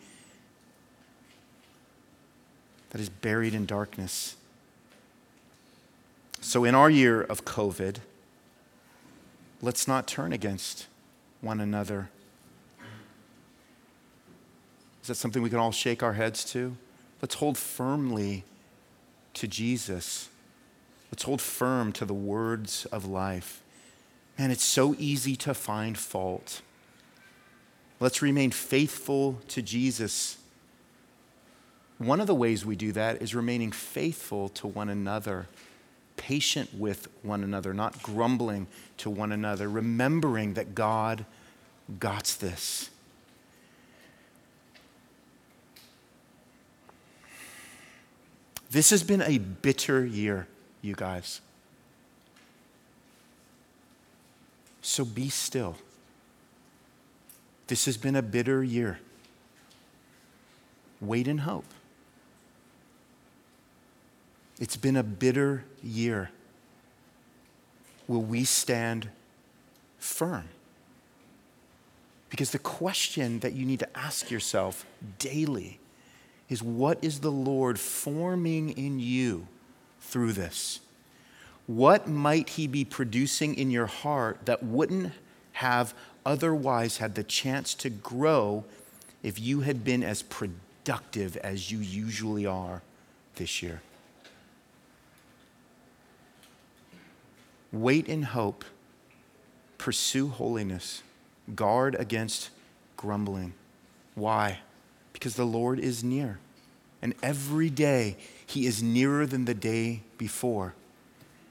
that 2.90 3.00
is 3.00 3.08
buried 3.08 3.52
in 3.52 3.66
darkness. 3.66 4.36
So, 6.40 6.62
in 6.62 6.76
our 6.76 6.88
year 6.88 7.20
of 7.22 7.44
COVID, 7.44 7.96
let's 9.60 9.88
not 9.88 10.06
turn 10.06 10.32
against 10.32 10.86
one 11.40 11.58
another. 11.58 12.10
Is 15.02 15.08
that 15.08 15.16
something 15.16 15.42
we 15.42 15.50
can 15.50 15.58
all 15.58 15.72
shake 15.72 16.02
our 16.02 16.12
heads 16.12 16.44
to? 16.52 16.76
Let's 17.20 17.34
hold 17.36 17.58
firmly 17.58 18.44
to 19.34 19.48
Jesus. 19.48 20.28
Let's 21.10 21.24
hold 21.24 21.40
firm 21.40 21.92
to 21.92 22.04
the 22.04 22.14
words 22.14 22.86
of 22.86 23.04
life. 23.04 23.62
Man, 24.38 24.50
it's 24.50 24.64
so 24.64 24.94
easy 24.98 25.36
to 25.36 25.54
find 25.54 25.98
fault. 25.98 26.62
Let's 28.00 28.22
remain 28.22 28.50
faithful 28.50 29.38
to 29.48 29.60
Jesus. 29.60 30.38
One 31.98 32.20
of 32.20 32.26
the 32.26 32.34
ways 32.34 32.64
we 32.64 32.76
do 32.76 32.92
that 32.92 33.22
is 33.22 33.34
remaining 33.34 33.70
faithful 33.72 34.48
to 34.50 34.66
one 34.66 34.88
another, 34.88 35.48
patient 36.16 36.74
with 36.74 37.08
one 37.22 37.44
another, 37.44 37.74
not 37.74 38.02
grumbling 38.02 38.66
to 38.98 39.10
one 39.10 39.32
another, 39.32 39.68
remembering 39.68 40.54
that 40.54 40.74
God 40.74 41.24
got 42.00 42.36
this. 42.40 42.90
This 48.72 48.88
has 48.88 49.02
been 49.02 49.20
a 49.20 49.36
bitter 49.36 50.02
year, 50.02 50.48
you 50.80 50.94
guys. 50.94 51.42
So 54.80 55.04
be 55.04 55.28
still. 55.28 55.76
This 57.66 57.84
has 57.84 57.98
been 57.98 58.16
a 58.16 58.22
bitter 58.22 58.64
year. 58.64 58.98
Wait 61.02 61.28
and 61.28 61.40
hope. 61.40 61.66
It's 64.58 64.78
been 64.78 64.96
a 64.96 65.02
bitter 65.02 65.64
year. 65.82 66.30
Will 68.08 68.22
we 68.22 68.44
stand 68.44 69.10
firm? 69.98 70.44
Because 72.30 72.52
the 72.52 72.58
question 72.58 73.40
that 73.40 73.52
you 73.52 73.66
need 73.66 73.80
to 73.80 73.98
ask 73.98 74.30
yourself 74.30 74.86
daily 75.18 75.78
is 76.52 76.62
what 76.62 76.98
is 77.00 77.20
the 77.20 77.32
Lord 77.32 77.80
forming 77.80 78.70
in 78.70 79.00
you 79.00 79.46
through 80.00 80.34
this? 80.34 80.80
What 81.66 82.06
might 82.06 82.50
He 82.50 82.66
be 82.66 82.84
producing 82.84 83.54
in 83.54 83.70
your 83.70 83.86
heart 83.86 84.44
that 84.44 84.62
wouldn't 84.62 85.14
have 85.52 85.94
otherwise 86.26 86.98
had 86.98 87.14
the 87.14 87.24
chance 87.24 87.72
to 87.74 87.88
grow 87.88 88.64
if 89.22 89.40
you 89.40 89.60
had 89.60 89.82
been 89.82 90.02
as 90.02 90.22
productive 90.22 91.38
as 91.38 91.72
you 91.72 91.78
usually 91.78 92.44
are 92.44 92.82
this 93.36 93.62
year? 93.62 93.80
Wait 97.72 98.06
in 98.06 98.22
hope, 98.24 98.64
pursue 99.78 100.28
holiness 100.28 101.02
Guard 101.56 101.96
against 101.96 102.50
grumbling. 102.96 103.54
Why? 104.14 104.60
Because 105.12 105.34
the 105.34 105.44
Lord 105.44 105.78
is 105.78 106.02
near. 106.02 106.38
And 107.00 107.14
every 107.22 107.70
day 107.70 108.16
he 108.46 108.66
is 108.66 108.82
nearer 108.82 109.26
than 109.26 109.44
the 109.44 109.54
day 109.54 110.02
before. 110.18 110.74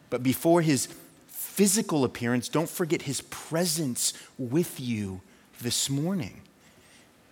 But 0.09 0.23
before 0.23 0.61
his 0.61 0.87
physical 1.27 2.03
appearance, 2.03 2.47
don't 2.47 2.69
forget 2.69 3.03
his 3.03 3.21
presence 3.21 4.13
with 4.37 4.79
you 4.79 5.21
this 5.61 5.89
morning. 5.89 6.41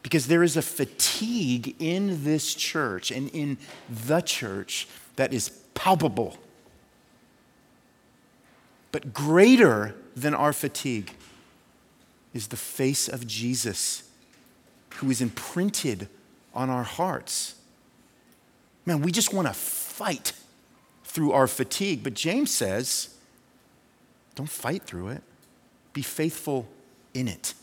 Because 0.03 0.27
there 0.27 0.43
is 0.43 0.55
a 0.57 0.61
fatigue 0.61 1.75
in 1.79 2.23
this 2.23 2.53
church 2.53 3.11
and 3.11 3.29
in 3.29 3.57
the 3.89 4.21
church 4.21 4.87
that 5.15 5.33
is 5.33 5.49
palpable. 5.73 6.37
But 8.91 9.13
greater 9.13 9.95
than 10.15 10.33
our 10.33 10.53
fatigue 10.53 11.13
is 12.33 12.47
the 12.47 12.57
face 12.57 13.07
of 13.07 13.27
Jesus, 13.27 14.03
who 14.95 15.09
is 15.09 15.21
imprinted 15.21 16.07
on 16.59 16.69
our 16.69 16.83
hearts. 16.83 17.55
Man, 18.85 19.01
we 19.01 19.13
just 19.13 19.33
want 19.33 19.47
to 19.47 19.53
fight 19.53 20.33
through 21.05 21.31
our 21.31 21.47
fatigue. 21.47 22.03
But 22.03 22.15
James 22.15 22.51
says, 22.51 23.15
don't 24.35 24.49
fight 24.49 24.83
through 24.83 25.07
it, 25.07 25.23
be 25.93 26.01
faithful 26.01 26.67
in 27.13 27.29
it. 27.29 27.53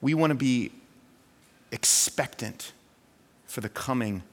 We 0.00 0.14
want 0.14 0.32
to 0.32 0.34
be 0.34 0.72
expectant 1.70 2.72
for 3.46 3.60
the 3.60 3.68
coming 3.68 4.24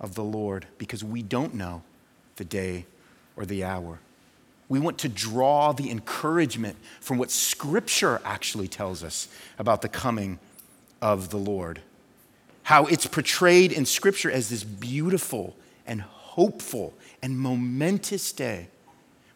of 0.00 0.16
the 0.16 0.24
Lord 0.24 0.66
because 0.78 1.04
we 1.04 1.22
don't 1.22 1.54
know 1.54 1.82
the 2.36 2.44
day 2.44 2.86
or 3.36 3.46
the 3.46 3.62
hour. 3.62 4.00
We 4.72 4.78
want 4.78 4.96
to 5.00 5.08
draw 5.10 5.72
the 5.72 5.90
encouragement 5.90 6.78
from 7.02 7.18
what 7.18 7.30
Scripture 7.30 8.22
actually 8.24 8.68
tells 8.68 9.04
us 9.04 9.28
about 9.58 9.82
the 9.82 9.88
coming 9.90 10.38
of 11.02 11.28
the 11.28 11.36
Lord. 11.36 11.82
How 12.62 12.86
it's 12.86 13.06
portrayed 13.06 13.70
in 13.70 13.84
Scripture 13.84 14.30
as 14.30 14.48
this 14.48 14.64
beautiful 14.64 15.54
and 15.86 16.00
hopeful 16.00 16.94
and 17.20 17.38
momentous 17.38 18.32
day 18.32 18.68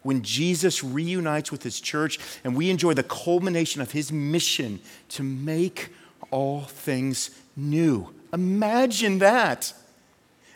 when 0.01 0.23
Jesus 0.23 0.83
reunites 0.83 1.51
with 1.51 1.61
his 1.61 1.79
church 1.79 2.17
and 2.43 2.55
we 2.55 2.71
enjoy 2.71 2.95
the 2.95 3.03
culmination 3.03 3.79
of 3.79 3.91
his 3.91 4.11
mission 4.11 4.79
to 5.09 5.21
make 5.21 5.89
all 6.31 6.61
things 6.61 7.29
new. 7.55 8.11
Imagine 8.33 9.19
that. 9.19 9.71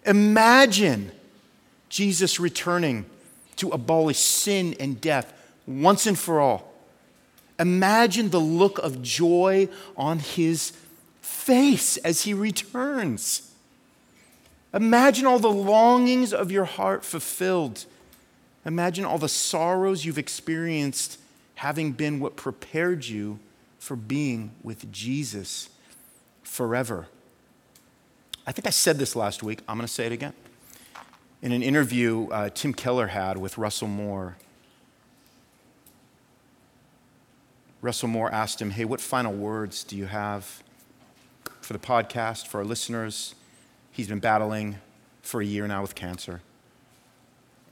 Imagine 0.07 1.11
Jesus 1.87 2.39
returning 2.39 3.05
to 3.61 3.69
abolish 3.69 4.17
sin 4.17 4.75
and 4.79 4.99
death 4.99 5.31
once 5.67 6.07
and 6.07 6.17
for 6.17 6.41
all. 6.41 6.73
Imagine 7.59 8.31
the 8.31 8.39
look 8.39 8.79
of 8.79 9.03
joy 9.03 9.69
on 9.95 10.17
his 10.17 10.73
face 11.21 11.97
as 11.97 12.23
he 12.23 12.33
returns. 12.33 13.51
Imagine 14.73 15.27
all 15.27 15.37
the 15.37 15.51
longings 15.51 16.33
of 16.33 16.51
your 16.51 16.65
heart 16.65 17.05
fulfilled. 17.05 17.85
Imagine 18.65 19.05
all 19.05 19.19
the 19.19 19.29
sorrows 19.29 20.05
you've 20.05 20.17
experienced 20.17 21.19
having 21.55 21.91
been 21.91 22.19
what 22.19 22.35
prepared 22.35 23.05
you 23.05 23.37
for 23.77 23.95
being 23.95 24.51
with 24.63 24.91
Jesus 24.91 25.69
forever. 26.41 27.07
I 28.47 28.51
think 28.51 28.65
I 28.65 28.71
said 28.71 28.97
this 28.97 29.15
last 29.15 29.43
week. 29.43 29.59
I'm 29.67 29.77
going 29.77 29.87
to 29.87 29.93
say 29.93 30.07
it 30.07 30.11
again 30.11 30.33
in 31.41 31.51
an 31.51 31.63
interview 31.63 32.27
uh, 32.29 32.49
Tim 32.49 32.73
Keller 32.73 33.07
had 33.07 33.37
with 33.37 33.57
Russell 33.57 33.87
Moore. 33.87 34.37
Russell 37.81 38.09
Moore 38.09 38.31
asked 38.31 38.61
him, 38.61 38.71
Hey, 38.71 38.85
what 38.85 39.01
final 39.01 39.33
words 39.33 39.83
do 39.83 39.97
you 39.97 40.05
have 40.05 40.63
for 41.61 41.73
the 41.73 41.79
podcast, 41.79 42.47
for 42.47 42.59
our 42.59 42.65
listeners? 42.65 43.33
He's 43.91 44.07
been 44.07 44.19
battling 44.19 44.77
for 45.23 45.41
a 45.41 45.45
year 45.45 45.67
now 45.67 45.81
with 45.81 45.95
cancer. 45.95 46.41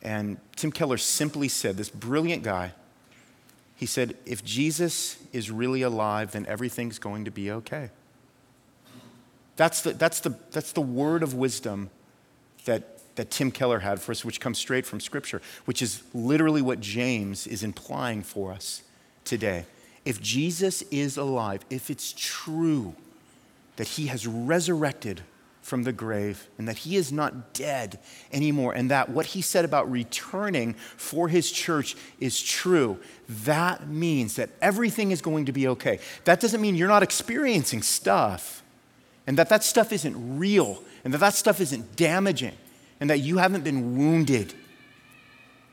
And 0.02 0.38
Tim 0.56 0.72
Keller 0.72 0.98
simply 0.98 1.48
said, 1.48 1.78
This 1.78 1.90
brilliant 1.90 2.42
guy, 2.42 2.72
he 3.76 3.86
said, 3.86 4.18
If 4.26 4.44
Jesus 4.44 5.18
is 5.32 5.52
really 5.52 5.84
alive, 5.84 6.32
then 6.32 6.46
everything's 6.48 6.98
going 6.98 7.26
to 7.26 7.32
be 7.32 7.52
okay. 7.52 7.92
That's 9.58 9.82
the, 9.82 9.92
that's 9.94 10.22
the, 10.22 10.36
that's 10.52 10.72
the 10.72 10.82
word 10.82 11.22
of 11.22 11.34
wisdom 11.34 11.90
that 12.66 12.99
that 13.20 13.30
Tim 13.30 13.52
Keller 13.52 13.80
had 13.80 14.00
for 14.00 14.14
us, 14.14 14.24
which 14.24 14.40
comes 14.40 14.58
straight 14.58 14.86
from 14.86 15.02
Scripture, 15.02 15.42
which 15.66 15.82
is 15.82 16.04
literally 16.14 16.62
what 16.62 16.80
James 16.80 17.48
is 17.48 17.64
implying 17.64 18.24
for 18.24 18.54
us 18.54 18.82
today. 19.26 19.66
If 20.06 20.22
Jesus 20.22 20.84
is 20.84 21.18
alive, 21.18 21.66
if 21.70 21.90
it's 21.90 22.14
true 22.16 22.96
that 23.76 23.90
he 23.90 24.08
has 24.08 24.26
resurrected 24.26 25.20
from 25.62 25.84
the 25.84 25.92
grave 25.92 26.48
and 26.58 26.66
that 26.70 26.78
he 26.78 26.96
is 26.96 27.12
not 27.12 27.54
dead 27.54 28.00
anymore, 28.32 28.72
and 28.72 28.90
that 28.90 29.10
what 29.10 29.26
he 29.26 29.42
said 29.42 29.66
about 29.66 29.92
returning 29.92 30.74
for 30.76 31.28
his 31.28 31.52
church 31.52 31.98
is 32.22 32.42
true, 32.42 32.98
that 33.28 33.90
means 33.90 34.38
that 34.38 34.50
everything 34.62 35.12
is 35.12 35.22
going 35.22 35.44
to 35.44 35.52
be 35.52 35.68
okay. 35.68 36.00
That 36.24 36.40
doesn't 36.40 36.62
mean 36.62 36.76
you're 36.76 36.88
not 36.88 37.04
experiencing 37.04 37.82
stuff 37.82 38.64
and 39.28 39.38
that 39.38 39.50
that 39.50 39.66
stuff 39.66 39.92
isn't 39.92 40.40
real 40.40 40.82
and 41.04 41.14
that 41.14 41.20
that 41.20 41.34
stuff 41.34 41.60
isn't 41.60 41.98
damaging 41.98 42.56
and 43.00 43.10
that 43.10 43.20
you 43.20 43.38
haven't 43.38 43.64
been 43.64 43.98
wounded, 43.98 44.54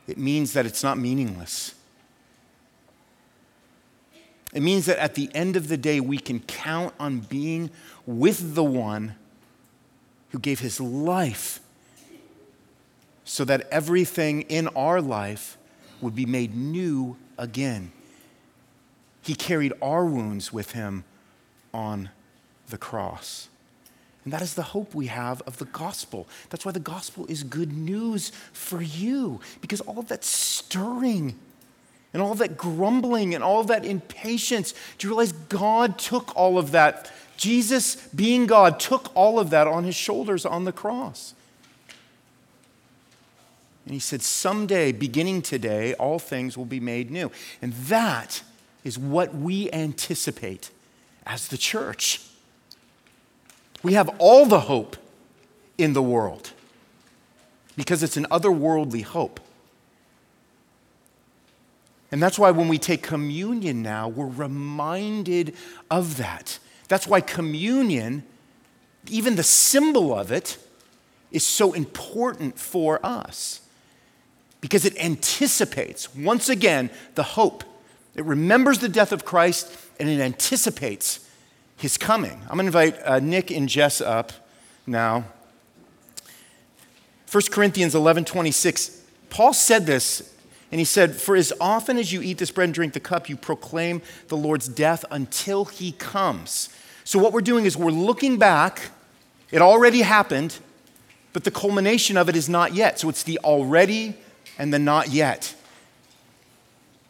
it 0.07 0.17
means 0.17 0.53
that 0.53 0.65
it's 0.65 0.83
not 0.83 0.97
meaningless. 0.97 1.75
It 4.53 4.61
means 4.61 4.85
that 4.85 4.97
at 4.97 5.15
the 5.15 5.29
end 5.35 5.55
of 5.55 5.67
the 5.67 5.77
day, 5.77 5.99
we 5.99 6.17
can 6.17 6.39
count 6.39 6.93
on 6.99 7.19
being 7.19 7.69
with 8.05 8.55
the 8.55 8.63
one 8.63 9.15
who 10.29 10.39
gave 10.39 10.59
his 10.59 10.79
life 10.79 11.59
so 13.25 13.43
that 13.43 13.67
everything 13.69 14.41
in 14.43 14.69
our 14.69 15.01
life 15.01 15.57
would 15.99 16.15
be 16.15 16.25
made 16.25 16.55
new 16.55 17.17
again. 17.37 17.91
He 19.21 19.35
carried 19.35 19.73
our 19.81 20.05
wounds 20.05 20.53
with 20.53 20.71
him 20.71 21.03
on 21.73 22.09
the 22.69 22.77
cross. 22.77 23.49
And 24.27 24.33
that 24.33 24.41
is 24.41 24.55
the 24.55 24.61
hope 24.61 24.93
we 24.93 25.07
have 25.07 25.41
of 25.43 25.57
the 25.57 25.63
gospel. 25.63 26.27
That's 26.49 26.65
why 26.65 26.73
the 26.73 26.81
gospel 26.81 27.25
is 27.29 27.43
good 27.43 27.71
news 27.71 28.33
for 28.51 28.81
you, 28.81 29.39
because 29.61 29.79
all 29.79 29.99
of 29.99 30.09
that 30.09 30.25
stirring 30.25 31.39
and 32.11 32.21
all 32.21 32.35
that 32.35 32.57
grumbling 32.57 33.33
and 33.33 33.41
all 33.41 33.63
that 33.63 33.85
impatience, 33.85 34.73
do 34.97 35.07
you 35.07 35.11
realize 35.13 35.31
God 35.31 35.97
took 35.97 36.35
all 36.35 36.57
of 36.57 36.71
that? 36.71 37.09
Jesus, 37.37 37.95
being 38.07 38.47
God, 38.47 38.81
took 38.81 39.15
all 39.15 39.39
of 39.39 39.49
that 39.51 39.65
on 39.65 39.85
his 39.85 39.95
shoulders 39.95 40.45
on 40.45 40.65
the 40.65 40.73
cross. 40.73 41.33
And 43.85 43.93
he 43.93 43.99
said, 44.01 44.21
Someday, 44.21 44.91
beginning 44.91 45.41
today, 45.41 45.93
all 45.93 46.19
things 46.19 46.57
will 46.57 46.65
be 46.65 46.81
made 46.81 47.09
new. 47.11 47.31
And 47.61 47.71
that 47.71 48.43
is 48.83 48.99
what 48.99 49.33
we 49.33 49.71
anticipate 49.71 50.69
as 51.25 51.47
the 51.47 51.57
church. 51.57 52.26
We 53.83 53.93
have 53.93 54.09
all 54.19 54.45
the 54.45 54.61
hope 54.61 54.97
in 55.77 55.93
the 55.93 56.01
world 56.01 56.51
because 57.75 58.03
it's 58.03 58.17
an 58.17 58.25
otherworldly 58.31 59.03
hope. 59.03 59.39
And 62.11 62.23
that's 62.23 62.39
why 62.39 62.51
when 62.51 62.67
we 62.67 62.77
take 62.77 63.03
communion 63.03 63.83
now, 63.83 64.07
we're 64.07 64.25
reminded 64.25 65.55
of 65.91 66.17
that. 66.17 66.57
That's 66.87 67.05
why 67.05 67.21
communion, 67.21 68.23
even 69.09 69.35
the 69.35 69.43
symbol 69.43 70.17
of 70.17 70.31
it, 70.31 70.57
is 71.31 71.45
so 71.45 71.73
important 71.73 72.57
for 72.57 73.05
us 73.05 73.61
because 74.61 74.85
it 74.85 74.97
anticipates, 74.97 76.15
once 76.15 76.49
again, 76.49 76.89
the 77.15 77.23
hope 77.23 77.63
It 78.17 78.25
remembers 78.25 78.79
the 78.79 78.89
death 78.89 79.11
of 79.11 79.23
Christ 79.23 79.71
and 79.99 80.09
it 80.09 80.19
anticipates 80.19 81.26
his 81.77 81.97
coming. 81.97 82.41
I'm 82.49 82.57
going 82.57 82.69
to 82.71 82.77
invite 82.77 82.99
uh, 83.05 83.19
Nick 83.19 83.51
and 83.51 83.69
Jess 83.69 84.01
up 84.01 84.33
now. 84.85 85.25
1 87.31 87.43
Corinthians 87.51 87.93
11 87.93 88.25
26. 88.25 89.03
Paul 89.29 89.53
said 89.53 89.85
this, 89.85 90.33
and 90.71 90.79
he 90.79 90.85
said, 90.85 91.15
For 91.15 91.35
as 91.35 91.53
often 91.61 91.97
as 91.97 92.11
you 92.11 92.21
eat 92.21 92.37
this 92.37 92.51
bread 92.51 92.65
and 92.65 92.73
drink 92.73 92.93
the 92.93 92.99
cup, 92.99 93.29
you 93.29 93.35
proclaim 93.35 94.01
the 94.27 94.37
Lord's 94.37 94.67
death 94.67 95.05
until 95.11 95.65
he 95.65 95.91
comes. 95.93 96.69
So, 97.03 97.19
what 97.19 97.31
we're 97.31 97.41
doing 97.41 97.65
is 97.65 97.77
we're 97.77 97.91
looking 97.91 98.37
back. 98.37 98.91
It 99.51 99.61
already 99.61 100.01
happened, 100.01 100.57
but 101.31 101.43
the 101.43 101.51
culmination 101.51 102.17
of 102.17 102.27
it 102.27 102.35
is 102.35 102.49
not 102.49 102.73
yet. 102.73 102.99
So, 102.99 103.09
it's 103.09 103.23
the 103.23 103.39
already 103.39 104.15
and 104.57 104.73
the 104.73 104.79
not 104.79 105.09
yet 105.09 105.53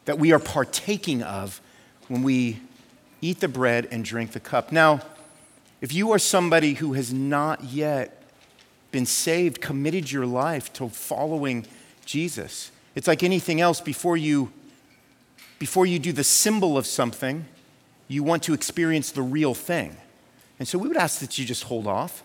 that 0.05 0.17
we 0.19 0.31
are 0.31 0.39
partaking 0.39 1.21
of 1.21 1.61
when 2.07 2.23
we 2.23 2.59
eat 3.21 3.39
the 3.39 3.47
bread 3.47 3.87
and 3.91 4.03
drink 4.03 4.31
the 4.31 4.39
cup. 4.39 4.71
Now, 4.71 5.01
if 5.81 5.93
you 5.93 6.11
are 6.11 6.19
somebody 6.19 6.75
who 6.75 6.93
has 6.93 7.13
not 7.13 7.63
yet 7.65 8.23
been 8.91 9.05
saved, 9.05 9.61
committed 9.61 10.11
your 10.11 10.25
life 10.25 10.71
to 10.73 10.89
following 10.89 11.65
Jesus, 12.05 12.71
it's 12.95 13.07
like 13.07 13.21
anything 13.23 13.61
else 13.61 13.81
before 13.81 14.17
you 14.17 14.51
before 15.59 15.85
you 15.85 15.97
do 15.97 16.11
the 16.11 16.23
symbol 16.23 16.77
of 16.77 16.85
something, 16.85 17.45
you 18.07 18.23
want 18.23 18.43
to 18.43 18.53
experience 18.53 19.11
the 19.11 19.23
real 19.23 19.55
thing. 19.55 19.97
And 20.59 20.67
so 20.67 20.77
we 20.77 20.87
would 20.87 20.97
ask 20.97 21.19
that 21.19 21.37
you 21.37 21.45
just 21.45 21.63
hold 21.63 21.87
off. 21.87 22.23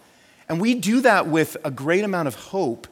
And 0.48 0.60
we 0.60 0.74
do 0.74 1.00
that 1.00 1.26
with 1.26 1.56
a 1.64 1.70
great 1.70 2.04
amount 2.04 2.28
of 2.28 2.34
hope 2.34 2.86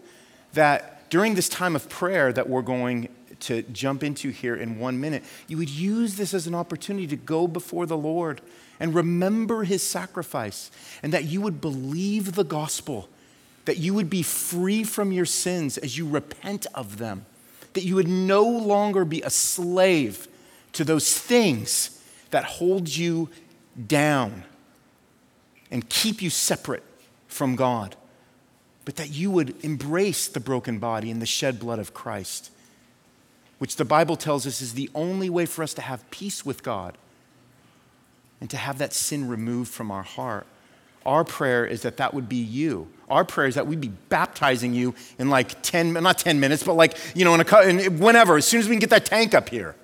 that 0.55 1.11
during 1.11 1.34
this 1.34 1.48
time 1.48 1.76
of 1.76 1.88
prayer 1.88 2.32
that 2.32 2.48
we're 2.48 2.62
going 2.62 3.09
to 3.41 3.62
jump 3.62 4.03
into 4.03 4.30
here 4.30 4.55
in 4.55 4.78
one 4.78 5.01
minute, 5.01 5.24
you 5.49 5.57
would 5.57 5.70
use 5.70 6.16
this 6.16 6.34
as 6.34 6.47
an 6.47 6.55
opportunity 6.55 7.07
to 7.07 7.16
go 7.16 7.47
before 7.47 7.86
the 7.86 7.97
Lord 7.97 8.41
and 8.78 8.95
remember 8.95 9.64
his 9.64 9.82
sacrifice, 9.82 10.70
and 11.03 11.12
that 11.12 11.24
you 11.24 11.41
would 11.41 11.61
believe 11.61 12.34
the 12.34 12.45
gospel, 12.45 13.09
that 13.66 13.76
you 13.76 13.93
would 13.93 14.09
be 14.09 14.22
free 14.22 14.84
from 14.84 15.12
your 15.12 15.26
sins 15.26 15.76
as 15.78 15.99
you 15.99 16.09
repent 16.09 16.66
of 16.74 16.99
them, 16.99 17.26
that 17.74 17.84
you 17.84 17.95
would 17.97 18.09
no 18.09 18.43
longer 18.43 19.05
be 19.05 19.20
a 19.22 19.30
slave 19.30 20.28
to 20.72 20.84
those 20.84 21.18
things 21.18 22.03
that 22.30 22.45
hold 22.45 22.88
you 22.88 23.28
down 23.86 24.45
and 25.70 25.88
keep 25.88 26.22
you 26.22 26.30
separate 26.30 26.82
from 27.28 27.57
God, 27.57 27.97
but 28.84 28.97
that 28.97 29.11
you 29.11 29.30
would 29.30 29.62
embrace 29.64 30.26
the 30.26 30.41
broken 30.41 30.78
body 30.78 31.11
and 31.11 31.20
the 31.20 31.26
shed 31.26 31.61
blood 31.61 31.78
of 31.78 31.93
Christ 31.93 32.51
which 33.61 33.77
the 33.77 33.85
Bible 33.85 34.17
tells 34.17 34.47
us 34.47 34.63
is 34.63 34.73
the 34.73 34.89
only 34.95 35.29
way 35.29 35.45
for 35.45 35.63
us 35.63 35.75
to 35.75 35.83
have 35.83 36.11
peace 36.11 36.47
with 36.47 36.63
God 36.63 36.97
and 38.41 38.49
to 38.49 38.57
have 38.57 38.79
that 38.79 38.95
sin 38.95 39.29
removed 39.29 39.71
from 39.71 39.91
our 39.91 40.03
heart. 40.03 40.47
Our 41.05 41.25
prayer 41.25 41.67
is 41.67 41.83
that 41.83 41.99
that 41.99 42.15
would 42.15 42.27
be 42.27 42.37
you. 42.37 42.89
Our 43.11 43.23
prayer 43.23 43.47
is 43.47 43.57
that 43.57 43.67
we'd 43.67 43.83
be 43.83 43.93
baptizing 44.09 44.73
you 44.73 44.95
in 45.19 45.29
like 45.29 45.61
10, 45.61 45.93
not 45.93 46.17
10 46.17 46.41
minutes, 46.41 46.63
but 46.63 46.73
like, 46.73 46.97
you 47.15 47.27
know, 47.27 47.35
in 47.35 47.43
a, 47.43 47.61
in, 47.69 47.99
whenever, 47.99 48.39
as 48.39 48.47
soon 48.47 48.61
as 48.61 48.67
we 48.67 48.77
can 48.77 48.81
get 48.81 48.91
that 48.91 49.05
tank 49.05 49.35
up 49.35 49.51
here. 49.51 49.77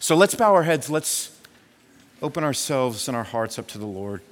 So 0.00 0.16
let's 0.16 0.34
bow 0.34 0.54
our 0.54 0.64
heads. 0.64 0.90
Let's 0.90 1.38
open 2.20 2.42
ourselves 2.42 3.06
and 3.06 3.16
our 3.16 3.22
hearts 3.22 3.60
up 3.60 3.68
to 3.68 3.78
the 3.78 3.86
Lord. 3.86 4.22